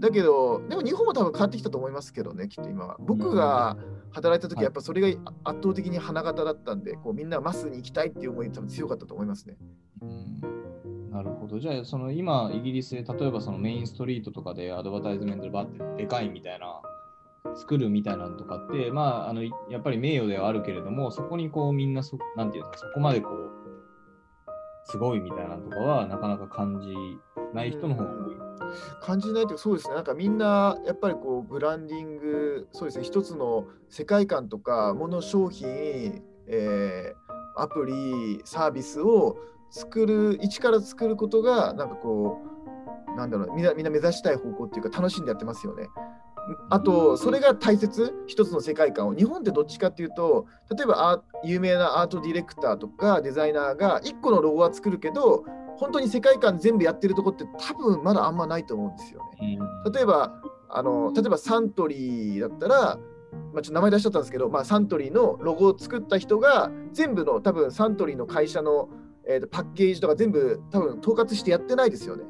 [0.00, 2.96] だけど、でも日本も多分変わってきたと思いますけどね、きっと今は。
[3.00, 3.76] 僕が
[4.10, 5.08] 働いた時はやっぱそれが
[5.44, 9.56] 圧倒的に花形だったんで、こうみんなマスに行きたいっていう思い多分強かったと思いますね。
[10.02, 11.58] うんなるほど。
[11.58, 16.80] じゃあ、その今、イギリスで例えばそのメインストリートとかでアドバタイズメントでバッてでかいみたいな、
[17.54, 23.48] 作るみたいなのとかって、まあ、あのいやっぱり名誉ではあるけれども、そこにこうみんなそ、なんていうか、そこまでこう、
[24.84, 26.94] すごいみたいなのとかはなかなか感じ
[27.54, 28.48] ない人の方が多い。
[29.00, 37.27] 感じないとそうですねなんかみんなやっぱりこうブランディングそうですね一つの世界観とかもの商品、えー
[37.60, 39.38] アプリサービスを
[39.70, 42.38] 作る一から作ることがなんかこ
[43.12, 45.88] うなんだろうみんなみんな目指したい方向っていうか楽しんでやってますよね。
[46.70, 55.44] あとそれが大切一つの世界観を日本ってどっちかっていうと例えば有名なアートディレクターとかデザイナーが1個のロゴは作るけど
[55.76, 59.58] 本当に世界観全部やってるとこって多分まだあんまないと思うんですよね。
[59.92, 60.40] 例えば
[60.70, 62.98] あの例えばサントリーだったら、
[63.52, 68.88] まあ、ちょっと名前出しちゃったんですけど、まあ、サントリーのロゴを作った人が全部の多分サントリーの会社の、
[69.26, 72.24] えーとパッケージとか全部多分統括してやってないですよね。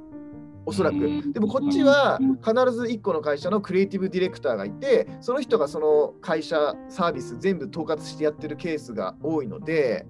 [0.68, 10.06] おそらくうんでもこっちは必ず1個の会社のクリエイティブディレクターがいてその人がその会社サービス全部統括してやってるケースが多いので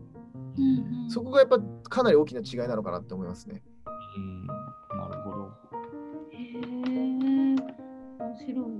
[1.08, 3.62] そこがやっぱかなり大きな違いなのかなって思いますね。
[4.16, 4.46] うん、
[4.98, 5.52] なるほど。
[6.32, 6.58] へえ
[8.18, 8.77] 面白い。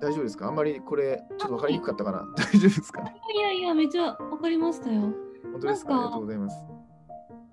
[0.00, 0.46] 大丈夫ですか？
[0.46, 2.26] あんまりこれちょっと分かりにくかったかな？
[2.36, 3.02] 大丈夫ですか？
[3.02, 5.00] ねいやいや、めっちゃわかりましたよ。
[5.52, 5.94] 本当ですか？
[5.94, 6.56] ありがとうございます。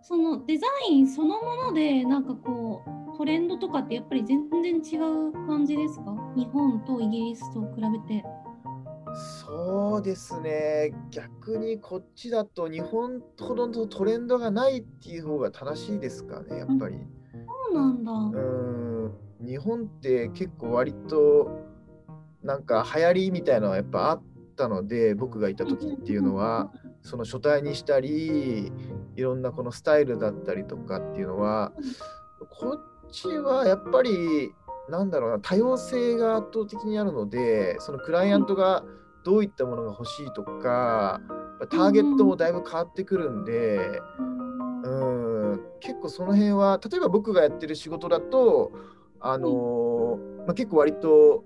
[0.01, 2.83] そのデザインそのもので、なんかこ
[3.13, 6.15] う、トレンドとかってやっぱり全然違う感じですか？
[6.35, 8.23] 日本とイギリスと比べて。
[9.47, 16.97] そうですね逆にこっちだと日本ほどのトレンドがないっていう方が正しいですかねやっぱり。
[17.31, 18.11] そうなんだ。
[18.11, 21.49] うーん日本って結構割と
[22.45, 24.23] なんか流行りみたいのはやっぱあっ
[24.55, 26.71] たので僕がいた時っていうのは
[27.01, 28.71] その書体にしたり
[29.15, 31.73] いろんなこのスタイルだったりとかっていうのは
[32.49, 34.53] こっちはやっぱり
[34.89, 38.83] なんだろうな、多様性が圧倒的にあるので、そのクライアントが
[39.23, 41.21] どういったものが欲しいとか、
[41.71, 44.01] ターゲットもだいぶ変わってくるんで、
[44.83, 44.89] う
[45.55, 48.71] ん、結構その辺は、例えば僕がやってる仕事だと、
[49.19, 51.43] あのまあ、結構割と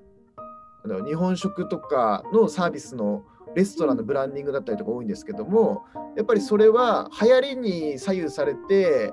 [1.06, 3.24] 日本食とかのサービスの
[3.56, 9.12] レストランのブランディングだったりとか多いんですけどもやっぱりそれは流行りに左右されて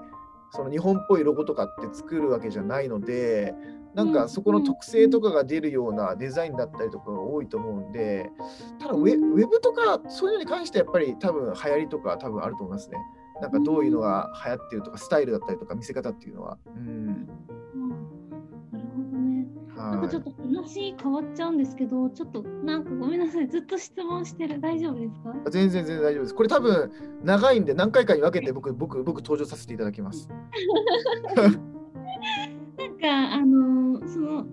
[0.53, 3.55] その日本っぽいロゴとかって作るわけじゃないので
[3.95, 8.31] なんかそこの特性とかが出るようなデザインだったりとかが多いと思うんで
[8.79, 12.99] ただウェブとかそういうのに関してはやっぱり多分流行りとか多分あると思いますね。
[13.41, 16.59] なんかどういうのが流行ってるとかスタイルだったりとか見せ方っていうのは。
[16.67, 17.29] うん。
[19.77, 24.61] なんかちょっと話変わっちゃうんですけど、ちょっとなんかごめんなさい、ずっと質問してる。
[24.61, 25.51] 大丈夫ですか？
[25.51, 26.35] 全然全然大丈夫です。
[26.35, 26.91] これ多分
[27.23, 30.29] 長いんで何回かに分けて僕僕僕登場させていただきます。
[31.37, 34.47] なんかあのその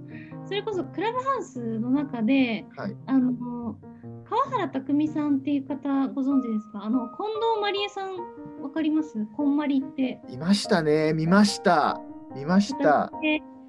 [0.46, 2.96] それこそクラブハウスの中ではい。
[3.06, 3.76] あの
[4.30, 6.84] 川原匠さんっていう方ご存知ですか？
[6.84, 8.18] あの近藤まりえさん
[8.62, 9.26] わかります？
[9.38, 11.14] こんまりっていましたね。
[11.14, 12.02] 見ました。
[12.36, 13.12] 見ました。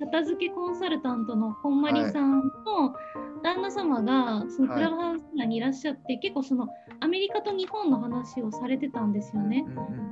[0.07, 2.95] 片付けコンサルタントのこんまりさんの
[3.43, 6.69] 旦那様がそのクラブハウス内にいらっしゃって、結構その
[7.01, 9.65] アメリカと日本の話をされてたんですよね。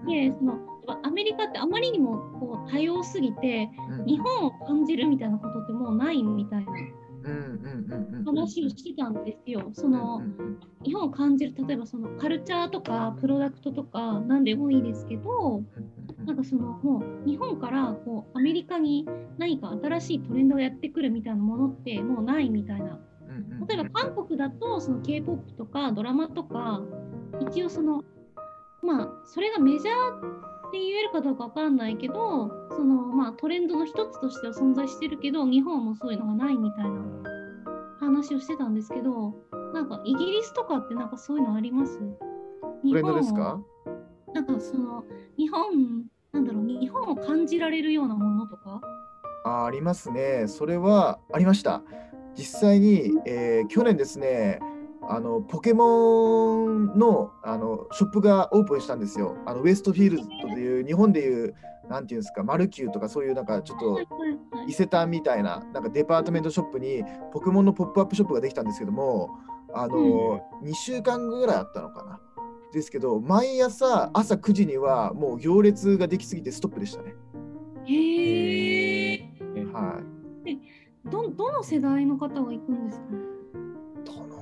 [0.07, 0.59] でその
[1.03, 4.07] アメリカってあまりにもこう多様すぎてうん。
[4.07, 6.72] 日本を感じるみたいなことってもうないみたいな
[8.25, 9.70] 話をしてたんですよ。
[9.73, 10.23] そうんの
[10.85, 15.62] 日本を感じる例えばそのカルチャーとかプロダクトとか何でもいいですけど
[16.25, 19.07] なんかそのもう日本からこうアメリカに
[19.39, 22.99] 何か新しいトレンドがやってくるみたいなものってもうないみたいな。
[23.66, 26.83] 例えば韓国だとその K-POP とかドラマとか
[27.41, 28.05] 一応その
[28.83, 36.91] まあそれがメジャーって言えるかどうかわかんないけどそのまあトレンドの一つとしては存在してるけど日本もそういうのがないみたいな
[38.01, 39.35] 話をしてたんですけど
[39.75, 41.99] なんかイギリスとかってなんかそういうのあります？
[41.99, 43.61] トレンドですか？
[44.33, 45.05] なんかその
[45.37, 48.81] 日本なんだろう日本を感じられるようなものとか？
[49.45, 50.45] あありますね。
[50.47, 51.83] それはありました。
[52.35, 54.59] 実際に、えー去年ですね、
[55.09, 59.37] あのポケモンのあのショップがオープンしたんですよ。
[59.47, 60.25] あのウエストフィールド
[60.55, 61.55] という日本でいう
[61.89, 64.01] なんていうんですか、マルキューとかそういうなんかちょっと
[64.69, 69.31] 伊勢丹みたいななんかデパートメントショップにポケモンのポップアップショップができたんですけども、
[69.75, 72.21] あの、2週間ぐらいあったのかな。
[72.73, 77.15] ですけど、毎朝朝9時にはもう行列ができすぎてストップでしたね。
[77.85, 79.19] へえ
[79.73, 80.01] は
[80.47, 80.59] い。
[81.11, 83.07] どどの世代の方が行くんですか？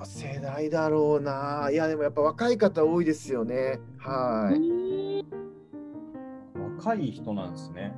[0.05, 1.68] 世代だろうな。
[1.70, 3.80] いや、でもやっぱ若い方多いですよね。
[3.98, 5.24] はうい。
[6.78, 7.94] 若い人なんですね。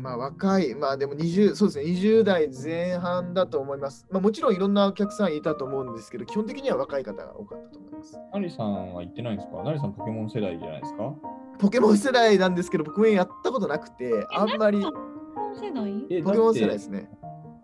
[0.00, 4.06] まあ若い、まあでも20、そうですね、20代前半だと思います。
[4.10, 8.18] まあもちろんいろんなお客さんいたと思うんですけど、基本的には若い方が多かったと思います。
[8.32, 9.62] ナリさんは行ってないんですか？
[9.62, 11.14] ナリさんポケモン世代じゃないですか？
[11.58, 16.06] ポケモン世代なんですけど、ポケモンやったことなくて、あんまりえポケモン世代？
[16.18, 17.10] えポケモン世代だってですね。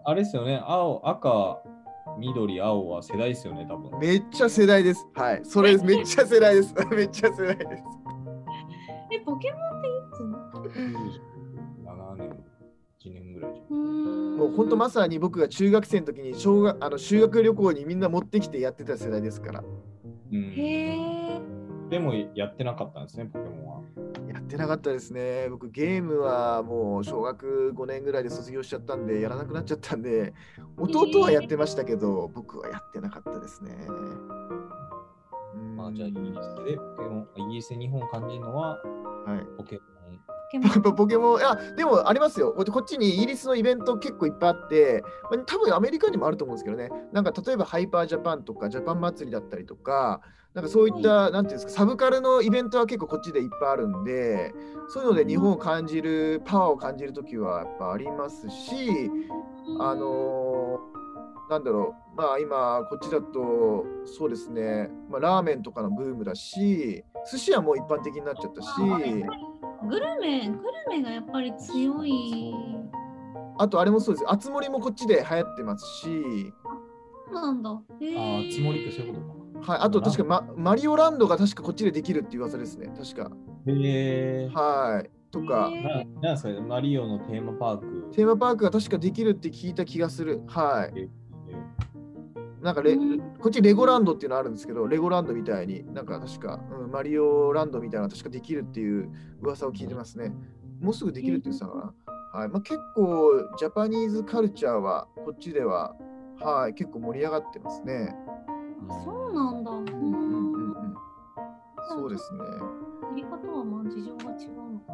[0.05, 1.63] あれですよね、青、赤、
[2.19, 3.99] 緑、青は世代ですよね、多分。
[3.99, 5.07] めっちゃ世代です。
[5.15, 5.41] はい。
[5.45, 5.85] それです。
[5.85, 6.75] めっちゃ世代です。
[6.91, 7.83] めっちゃ世代です。
[9.13, 10.81] えポケモンっていつ
[11.85, 12.31] ？7年、
[13.01, 19.65] 1年ぐらいもう本当まさに僕が中学生の時に小学あの修学旅行にみんな持ってきてやってた世代ですから。
[20.33, 21.41] うん、へえ
[21.91, 23.81] でもやってなかったんですね、ポケモンは。
[24.31, 25.49] やってなかったですね。
[25.51, 30.33] 僕ゲームはもう小学5年ぐらいで卒業しちゃったんで、やらなくなっちゃったんで、
[30.77, 33.77] 弟はやってましたけど、僕はやってなかったですね。
[33.89, 38.79] うんまあ、じゃあイギリスでポケモン、イギリスで日本を感じるのは
[39.27, 39.47] はい。
[39.57, 40.00] ポケモン。
[40.51, 40.71] ポケモン。
[40.71, 42.53] やっぱポケモン、いや、でもありますよ。
[42.53, 50.21] ここっちにイギリスのイベント結構いっぱいあって、まあ多分アメリカにもあると思うんですけどね、なんか例えばハイパージャパンとか、ジャパン祭りだったりとか、
[50.55, 54.53] なんかそういった、なんていうんですか、サブカルのイベントは結構こっちでいっぱいあるんで、
[54.89, 59.11] そういうので日本を感じる、パワーを感じるときはやっぱありますし、
[59.79, 61.01] あのー
[61.51, 68.69] なんだろう、まあ今、こっちだと、そうですね、まあ、ラーメンとかのブームだし、寿司はもう一般的になっちゃったし、
[69.89, 72.55] グルメグルメがやっぱり強い
[73.59, 74.25] あとあれもそうです。
[74.27, 76.53] あつ森もこっちで流行ってますし、
[77.31, 77.71] そうなんだ
[78.01, 79.73] へあつもりってそういうことか。
[79.73, 82.91] はい、あと確かママリオランドが確かこっちでできるっていう噂ですね。
[82.97, 83.31] 確か。
[83.67, 84.51] へえ。
[84.55, 85.11] はい。
[85.31, 88.11] とか、なんですかね、マリオのテーマパーク。
[88.13, 90.43] テーマパークが確かできるって聞いた気がする。
[90.47, 91.09] はい。
[92.63, 99.11] なんかレ、うんこっちレゴランドっていうのあるんですけど、レゴランドみたいに、なんか確か、うん、マリオランドみたいな確かできるっていう
[99.41, 100.35] 噂を聞いてますね。
[100.81, 101.95] もうすぐできるって言ってたかな。
[102.33, 105.97] はいまあ、結構ジャパニーズカルチャーはこっちでは、
[106.39, 108.15] はい、結構盛り上がってますね。
[109.05, 109.71] そうなんだ。
[109.73, 110.50] うん、
[111.91, 112.41] そうですね。
[113.03, 114.93] アメリカとはまあ事情が違うのか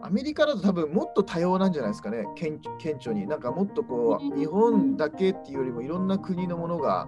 [0.00, 0.06] な。
[0.06, 3.26] アメリカだと多分もっと多様なんじゃないですかね、顕顕著に。
[3.26, 7.06] なんかもっとこう日本だけっていうよりもいろんな国のものが、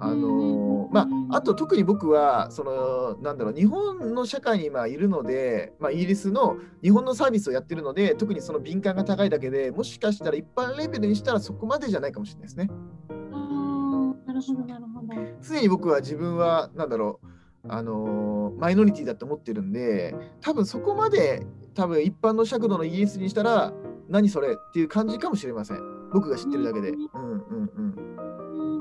[0.00, 12.68] あのまあ、あと特に僕は、その、なんだろう、日本の社会に今いるので、まあ、イギリスの日本のサービスをやってるので、特にその敏感が高いだけでもしかしたら一般レベルにしたらそこまでじゃないかもしれないですね。
[13.10, 15.14] ああ、なるほどなるほど。
[15.40, 17.26] 常に僕は自分は、なんだろう、
[17.68, 23.72] あのーマイノリティだって思ってるんで、多分そこまで、多分一般の尺度のイギリスにしたら、
[24.08, 25.78] 何それっていう感じかもしれません。
[26.12, 26.90] 僕が知ってるだけで。
[26.90, 27.94] うんうんうん。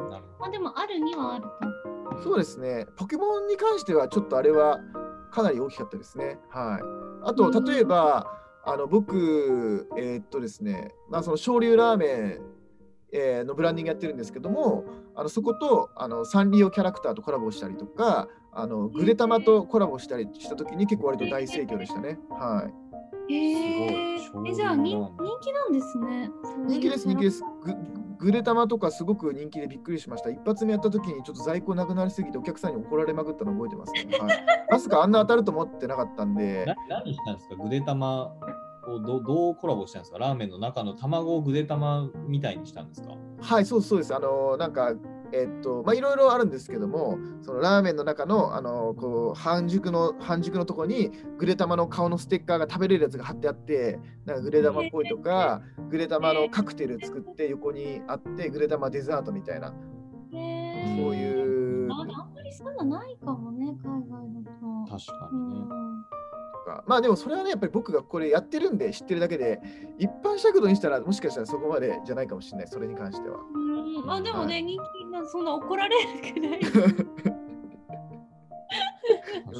[0.01, 0.07] うん。
[0.39, 1.45] まあでもあるにはある
[2.17, 2.21] と。
[2.23, 2.85] そうですね。
[2.97, 4.79] ポケモンに関しては、ちょっとあれは
[5.31, 6.37] かなり大きかったですね。
[6.49, 7.27] はい。
[7.29, 8.27] あと、うん例えば、
[8.63, 12.41] あの僕、えーっとですね、まあ、その昇竜ラーメン、
[13.13, 14.83] えーのブランディングやってるんですけども、
[15.15, 22.19] あのそことあのサンリオキャラクターとコラボしたりとか、あのグレタマとコラボしたりしたときに結構割と大盛況でしたね。
[22.29, 22.67] は
[23.29, 23.33] い。
[23.33, 25.09] へえすごいえ、じゃあ人
[25.41, 26.29] 気なんですね。
[26.67, 27.43] 人気です、人気です。
[27.63, 27.75] グ
[28.17, 30.29] グレタマとかすごく人気でびっくりしました。
[30.29, 34.17] 一発目やった時にちょっと在庫なくなりすぎてお客さんに怒られまくったの覚えてますね。
[34.19, 37.55] はい、まさかあんな当たると思ってなかったんでな、何したんですか？
[37.55, 38.31] グデ玉
[38.87, 40.17] をどどうコラボしたんですか？
[40.19, 43.09] ラーメンの中の卵をグデ玉みたいにしたんですか？
[43.39, 44.15] はい、そうそうです。
[44.15, 44.93] あのなんか、
[45.33, 59.73] えっと、まあ、いろいろあるんですけども、そのラーメンの中の、あのこう半熟の、半熟のところに、グレタマの顔のステッカーが食べれるやつが貼ってあって、なんかグレタマっぽいとか、グレタマのカクテル作って横にあって、グレタマデザートみたいな、
[60.33, 64.97] へそうえいうああんまりそういうのないかもね、海外だと。
[64.97, 65.59] 確かうにね。
[65.61, 65.69] ん。
[66.61, 69.59] とか、まあでもそれはね、やっぱり僕がこれやってるんで知ってるだけで、
[69.97, 73.39] 一般尺度にしたらもしかしたらそこまでじゃないかもしれない、それに関しては。
[73.39, 76.59] うん、まあでもね、はい人気なそんな怒られるくらい。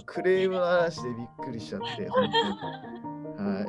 [0.05, 2.29] クレームの話でびっくりしちゃって、本
[3.37, 3.49] 当に。
[3.49, 3.65] はい。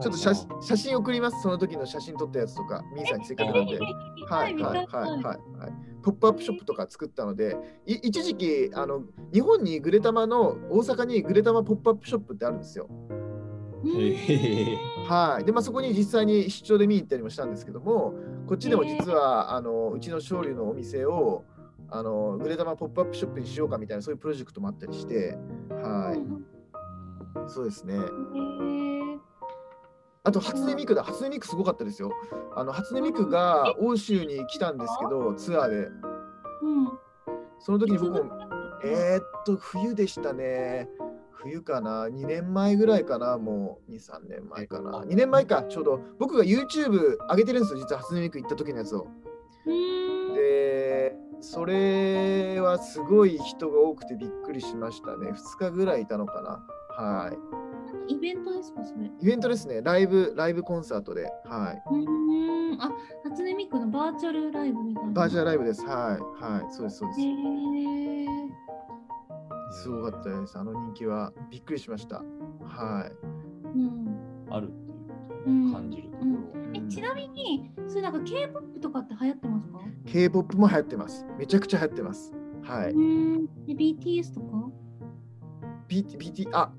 [0.00, 3.78] ちょっと写真写真送ります、その時の写真撮ったやつとか、ミーさんにせっかくなんで。
[4.28, 5.38] はいはいはいはいはい。
[6.02, 7.56] ポップアップショップとか作ったので、
[7.86, 9.02] い一時期あの、
[9.32, 12.88] 日本にグレタマの、大阪にグレタマポップアップショップってあるんですよ。
[15.08, 15.44] はい。
[15.44, 18.14] で、まあ、そこに実際に出張で見に行ったりもしたんですけども、
[18.46, 21.44] こっちでも実は、あのうちの勝利のお店を、
[21.92, 25.36] あのグレタマポップアップショップにしようかみたいな、そういうプロジェクトもあったりして、
[25.70, 27.48] はい。
[27.48, 27.96] そうですね。
[30.22, 31.02] あと、初音ミクだ。
[31.02, 32.12] 初音ミクすごかったですよ。
[32.54, 35.76] あの初音ミクが欧州に来たんですけど、ツアーで。
[35.76, 35.90] うん。
[37.58, 38.30] その時に僕も、
[38.84, 40.88] えー、っと、冬でしたね。
[41.32, 43.38] 冬かな ?2 年前ぐらいかな？
[43.38, 46.00] もう2、3年前かな ?2 年前か、ちょうど。
[46.18, 49.06] 僕が YouTube 上げてるんですよ、実は初音ミク行った時のやつを。
[49.66, 50.34] うん。
[50.34, 55.30] で、それはすごい人が多くてびっくりしましたね。
[55.30, 56.62] 2日ぐらいいたのかな？
[57.02, 57.38] はい。
[58.10, 59.06] イベントですか、それ？
[59.06, 59.80] イベントですね。
[59.82, 61.30] ライブ、ライブコンサートで。
[61.44, 61.82] はい。
[61.94, 62.82] うん。
[62.82, 62.90] あ、
[63.24, 65.12] 初音ミクのバーチャルライブみたいな。
[65.12, 65.70] バーチャルライブで。
[65.70, 65.84] です。
[65.86, 66.42] はい。
[66.42, 66.72] はい。
[66.72, 67.24] そうです、そうですへ。
[67.24, 68.26] え。
[69.72, 70.58] すごかったです。
[70.58, 71.32] あの人気は。
[71.50, 72.16] びっくりしました。
[72.64, 73.12] はい。
[73.78, 74.48] うん。
[74.50, 74.70] あるっ
[75.44, 76.30] ていう感じるところ。
[76.74, 81.24] え、ちなみに、それなんか K-POP とかって流行ってますか？K-POP も流行ってます。
[81.38, 82.32] めちゃくちゃ流行ってます。
[82.62, 82.92] はい。
[82.92, 83.46] うん。
[83.66, 84.70] で、BTS とか
[85.88, 86.72] ？BT、BT、あ、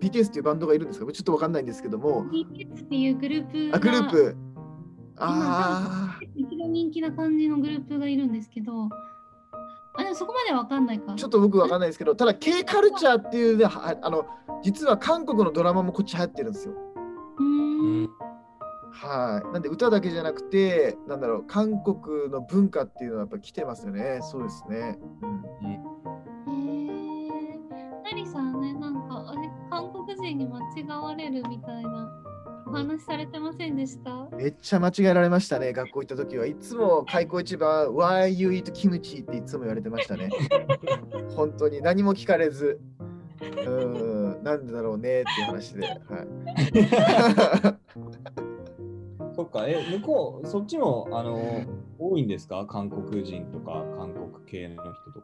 [0.00, 1.10] BTS っていうバンドがいるんですか？
[1.12, 4.36] ちょっとわかんないんですけども、BTS っていうグループがあ、グループ。
[5.16, 8.88] あ一番人気な感じのグループがいるんですけど、
[9.96, 11.12] あ、でもそこまではわかんないか。
[11.12, 14.26] あ、ちょっと僕わかんないですけど、ただ K カルチャーっていうね、はあの、
[14.62, 16.74] 実は韓国のドラマもこっち流行ってるんですよ。
[17.38, 17.48] うーん。
[17.48, 18.10] うん
[18.96, 19.52] はい。
[19.52, 24.20] なんで歌だけじゃなくて、なんだろう、韓国の文化っていうのはやっぱ来てますよね。
[24.22, 24.98] そうですね。
[25.62, 27.58] うんへえ。
[28.04, 28.53] ナリさんね、なんか、あれ、韓国
[30.24, 32.10] 人に間違われるみたいな。
[32.66, 34.28] お話されてませんでした？
[34.36, 36.46] めっちゃ間違えられましたね、学校行った時は。
[36.46, 39.22] いつも開口一番、Why you eat kimchi?
[39.22, 40.30] っていつも言われてましたね。
[41.36, 42.80] 本当に何も聞かれず、
[43.42, 45.86] うーん、なんでだろうねっていう話で。
[45.86, 45.98] はい、
[49.36, 51.64] そっか、え、向こう、そっちも、あの、
[51.98, 52.64] 多いんですか？
[52.66, 55.23] 韓国人とか、韓国系の人と。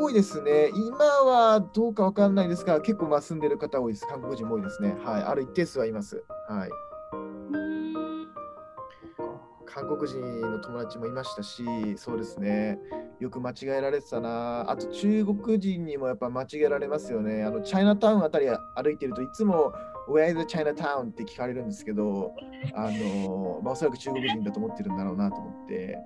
[0.00, 0.70] 多いですね。
[0.74, 4.06] 今はどうかわかんないですが、結構まあ住んでる方多いです。
[4.06, 4.96] 韓国人も多いですね。
[5.04, 5.22] はい。
[5.22, 6.24] ある一定数はいます。
[6.48, 6.70] はい。
[9.66, 11.64] 韓国人の友達もいましたし、
[11.96, 12.78] そうですね。
[13.20, 14.70] よく間違えられてたな。
[14.70, 17.42] あと中国人にもやっぱ間違えられますよね。
[17.44, 19.72] あのチャイナタウンあたり歩いてるといつも
[20.08, 21.10] Where is Chinatown?
[21.10, 22.34] って聞かれるんですけど、
[22.74, 25.98] あのまあ、おそらく中国人だと思ってるんだろうなと思って、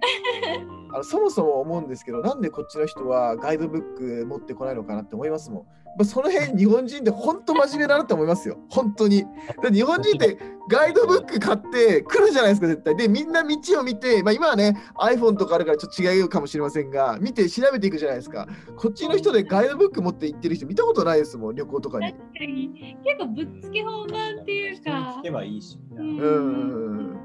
[0.92, 5.66] あのそもそも思うんですけど、なんでこっちの人はガイドブック持ってこないのかなって思いますもん。
[5.98, 8.58] まあ、その辺、日本人って本当真面目だなって思いますよ。
[8.68, 9.24] 本当に。
[9.72, 12.96] 日本人ってガイドブック買って来るじゃないですか、絶対。
[12.96, 18.46] で、みんな道を見て、まあ、今はね、iPhone とかあるからちょっと違うかもしれませんが、見て調べていくじゃないですか。
[18.76, 22.12] こっちの人でガイドブック持って行ってる人見たことないですもん、旅行とかに。
[22.12, 25.78] 確かに結構ぶっつけ本番っていう人にか聞けばいいし。
[25.96, 27.16] うん。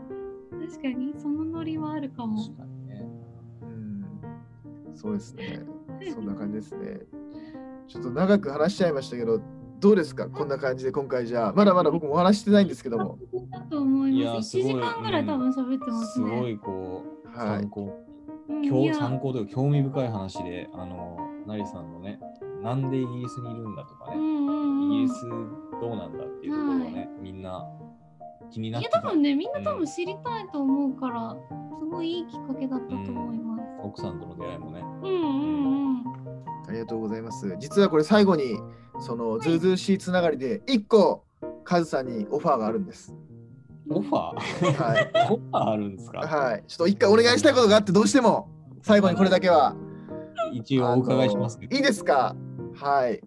[0.70, 2.42] 確かにそのノリはあるかも。
[2.42, 3.10] 確かにね。
[3.64, 4.06] うん
[4.96, 5.62] そうですね。
[6.14, 7.00] そんな感じですね。
[7.92, 9.42] ちょっと長く話しちゃいましたけど、
[9.82, 10.30] どうですか？
[10.30, 13.18] こんな感じで今回じゃあ、まだまだ僕もお話ししてないんですけども。
[13.52, 14.58] だと思いいます。
[14.58, 14.82] 1やすごい。
[14.82, 16.26] 時間ぐらい多分喋ってますね。
[16.30, 17.48] すごいこう、はい。
[17.60, 17.94] 参考、
[18.48, 18.74] うんいや。
[18.74, 22.20] 今日参考というか興味深い話で、あの、ナリさんのね、
[22.64, 24.94] なんでイギリスにいるんだとかね、うんうんうん。
[24.94, 25.28] イギリス
[25.82, 27.68] どうなんだっていうところをね、みんな
[28.52, 31.36] 気になっいや多分ねみんな多分知りたいと思うから、
[31.80, 33.64] すごいいいきっかけだったと思います。
[33.84, 34.80] 奥さんとの出会いもね。
[34.80, 36.21] うんうんうん。
[36.72, 37.58] ありがとうございます。
[37.60, 38.58] 実はこれ最後に、
[39.02, 41.26] そのズーズーシーつながりで1個、
[41.66, 43.14] カズさんにオファーがあるんです。
[43.90, 44.74] オファー？
[44.74, 45.12] はい。
[45.30, 46.20] オファーあるんですか？
[46.20, 46.64] はい。
[46.66, 48.48] ちょっと一回お願いしたいことがあって、どうしても、
[48.82, 49.76] 最後にこれだけは。
[50.54, 52.36] 一応お伺いしますいいですか？
[52.76, 53.22] はい。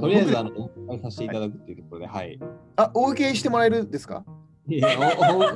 [0.00, 2.40] とりあえず僕あのお伺いさせていただくっていうところで、はい。
[2.76, 4.24] あ、お受けしてもらえるですか？
[4.68, 4.88] いや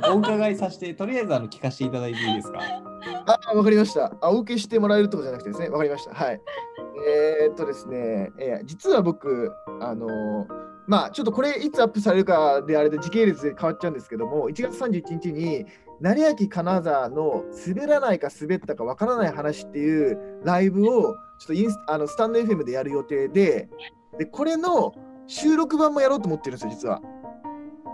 [0.05, 2.59] おおお伺いさせて、とりあえずあの聞かせていただいていいですか？
[3.25, 4.13] あ、わかりました。
[4.21, 5.69] あ、お受けしてもらえるってことじゃなくてですね。
[5.69, 6.13] わかりました。
[6.13, 6.41] はい。
[7.07, 9.51] えー、っとですね、えー実は僕、
[9.81, 15.65] あのーまあ、ちょっとこれいつアップされるかであれで時系列で変わっちゃうんですけども、1月31日に、
[15.99, 23.67] 成明金沢の滑らないか滑ったかわからない話っていうライブをちょっとインスあのスタンド FM でやる予定で、
[24.17, 24.93] で、これの
[25.27, 27.01] 収録版もやろうと思ってるんですよ、実は。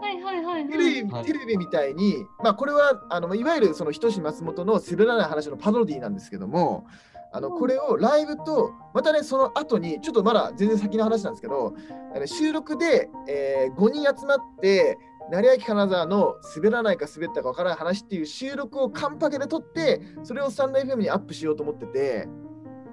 [0.03, 0.93] はいはいはいテはい。
[0.95, 6.85] レビはいテレビみたいに、まあ、これはあのいわゆるそのひとし松本の滑らない話のパロディなんですけども、
[7.31, 11.73] あのうんこれをライブと、またね、その後に、ちょっとまだ全然先の話なんですけど、
[12.15, 14.97] あの収録で、え5人集まって、
[15.31, 22.27] 成明金沢の滑らないか滑ったかわからない話っていう収録をカンパケで撮って、それをスタンド FM にアップしようと思ってて、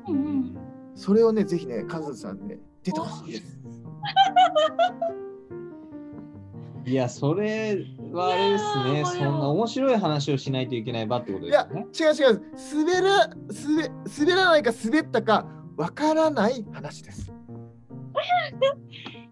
[0.09, 0.57] うんうん
[0.95, 3.59] それをね、ぜひね、カズさんね、出てほしいです。
[6.87, 12.43] いや、それはあれですね、そんな面白い話をしないといけない場ってこといやですよね。、違う違う、
[12.75, 13.89] 滑ら滑
[14.19, 15.47] 滑らないか滑ったか
[15.77, 17.33] わからない話です。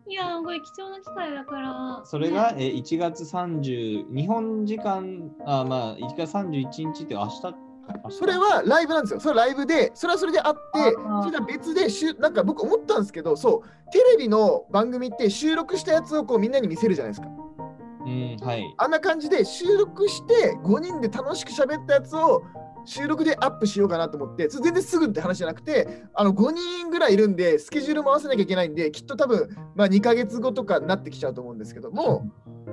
[0.09, 2.01] いやこれ貴重な機会だから。
[2.05, 7.55] それが、えー1月30、日本時間、あまあ、1月31日って明日
[8.10, 9.20] それはライブなんですよ。
[9.20, 10.60] それはライブで、それはそれであって
[11.23, 17.28] それとは別でしゅ、なんか僕思ったんですけど、そう、テレビの番組って収録したやつをこうみんなに見せるじゃないですか。
[18.05, 18.74] うん、はい。
[18.78, 22.43] あんな感じで収録して5人で楽しく喋ったやつを
[22.89, 32.27] 収録でアップしようかなと思って、全然すぐって話じゃなくて、あの5人ぐらいいるんで、スケジュールも合わせなきゃいけないんで、きっと多分、まあ、2ヶ月後とかになってきちゃうと思うんですけども、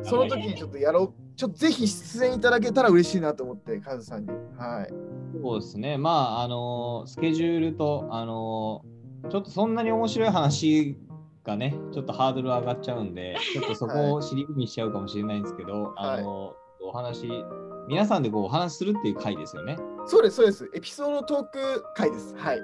[0.04, 4.30] その時にちょっとやろう、ちょっとぜひ出演いただけたら嬉しいなと思って、カズさんに。
[4.58, 4.94] はい。
[5.42, 6.10] そうですね、ま
[6.40, 10.96] あ、あのースケジュールと、あのーちょっとそんなに面白い話
[11.44, 17.28] がね、ちょっとハードル上がっちゃうんで、ちょっとそこを尻踏みしちゃうかもしれないんですけど、はいあのーお話、
[17.88, 19.78] 皆さんでこうお話しするっていう回ですよね。
[20.08, 20.70] そうです、そうです。
[20.74, 22.36] エピソードトーク会です。
[22.36, 22.58] はい。
[22.58, 22.64] エピ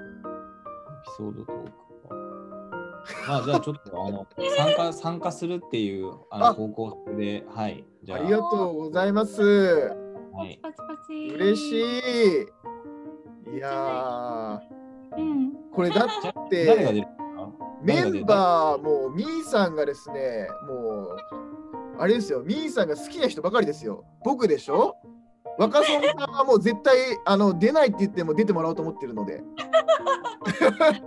[1.16, 2.14] ソードトークか。
[3.28, 4.26] まあ、じゃあちょっとあの
[4.56, 7.84] 参加 参加するっていうあのあ方向で、はい。
[8.02, 9.42] じゃあ、ありがとうございます。
[10.32, 11.34] はい、パチパチ。
[11.34, 11.80] 嬉し
[13.52, 13.56] い。
[13.56, 14.60] いや
[15.16, 15.48] うん。
[15.48, 17.06] ー、これだって、
[17.82, 21.16] メンバーもミーさんがですね、もう、
[21.98, 24.04] あれですよ、ミーさんが好きな人ばかりですよ。
[24.24, 24.96] 僕でしょ？
[25.58, 29.34] 若そうさんはもう絶対あの出ないって言っても出てもらおうと思ってるので。
[29.34, 31.02] はいはいはい。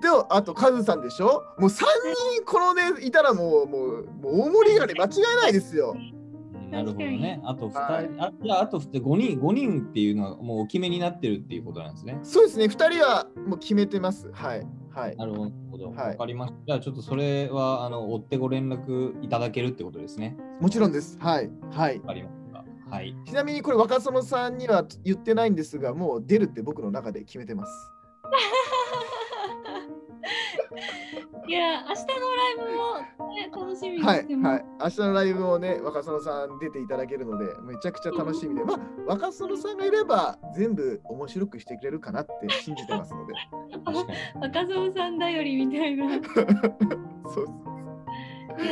[0.00, 1.42] でも、あとカズさんでしょ？
[1.58, 1.84] もう3
[2.36, 5.12] 人このね、いたらもう、もう、もう大盛り上がり間違い
[5.42, 5.94] ないですよ。
[5.96, 6.12] うん
[6.70, 7.40] なるほどね。
[7.44, 12.18] あと2人、はいあじゃああと5人、5人っていうのはもうお決めになってるっていうことなんですね。
[12.24, 14.28] そうですね、2人はもう決めてます。
[14.32, 14.66] はい。
[14.90, 15.16] はい。
[15.16, 15.90] なるほど。
[15.92, 16.58] わ、はいかりました。
[16.66, 20.36] じゃあちょっとそれはあの追ってご連絡いただけるってことですね。
[20.60, 21.16] もちろんです。
[21.20, 21.50] はい。
[21.70, 22.00] はい。
[22.00, 22.35] わかりました。
[22.90, 23.14] はい。
[23.26, 27.92] ちなみにこれ若園さんには言ってないんですが、もう出るって僕の中で決めてます。
[31.48, 32.06] いや、明日の
[32.36, 32.98] ライブも、
[33.32, 34.52] ね、楽しみにはい、してます。
[34.54, 34.64] はい。
[34.80, 43.34] 明日のライブもね、若園さん出ていただけるので、めちゃくちゃ楽しみで、まあ、若園さんがいれば全部面白くしてくれるかなって信じてますので。
[44.40, 46.08] 若造さんだよりみたいな。
[47.32, 47.46] そう
[48.48, 48.68] 楽し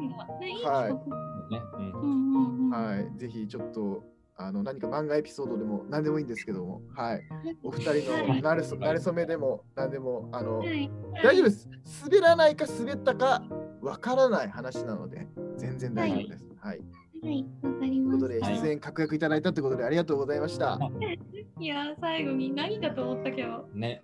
[0.00, 0.26] みだ。
[0.40, 1.16] ね、いいはい企画
[1.52, 2.61] ねうんうんうんうん。
[2.72, 4.02] はい、ぜひちょっと
[4.36, 7.22] あの何か漫画エピソードでも何でもいいんですけども、はい、
[7.62, 10.90] お二人のなれそなれそめでも何でもあのはい。
[11.22, 11.68] 大丈夫です。
[12.04, 13.42] 滑らないか滑ったか
[13.82, 16.44] わからない話なので全然大丈夫です。
[16.60, 16.80] はい。
[17.22, 20.76] はい、わかりというましことで出演確約いただいたということでありがとうございました。
[20.76, 20.90] た。
[21.60, 23.68] いやー、最後に何かと思ったけど。
[23.74, 24.02] ね、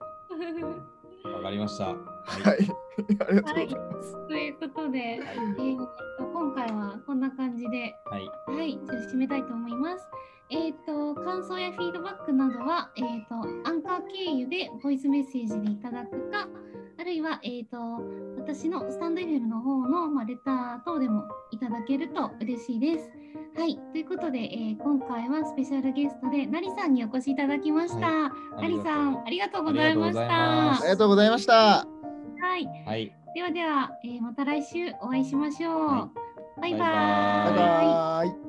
[1.24, 1.86] わかりました。
[1.86, 2.58] ははい、
[3.08, 4.28] ありがとうございます。
[4.28, 7.94] ということで、えーと今回はこんな感じで、い。
[8.10, 8.28] はい。
[8.56, 10.08] はい、じゃあ締めたいと思います。
[10.50, 13.34] えっ、と、感想やフィードバックなどは、えっ、と、
[13.68, 16.48] アンカー経由でボイスメッセージでいただくか、
[16.98, 17.76] あるいは、えっ、と、
[18.38, 23.10] 私のスタンド FM の方の、まあ、レター等でもいただけると嬉しいです。
[23.58, 28.06] はい、ということで、えー今回はスペシャルゲストで、なりさんにお越しいただきました。
[28.06, 31.97] はなりさん、ありがとうございましありがとうございますありがとうございました。
[32.40, 33.12] はい、はい。
[33.34, 35.86] ではでは、えーまた来週お会いしましょう。
[35.86, 36.10] は
[36.60, 38.47] バイババイバイバーイ。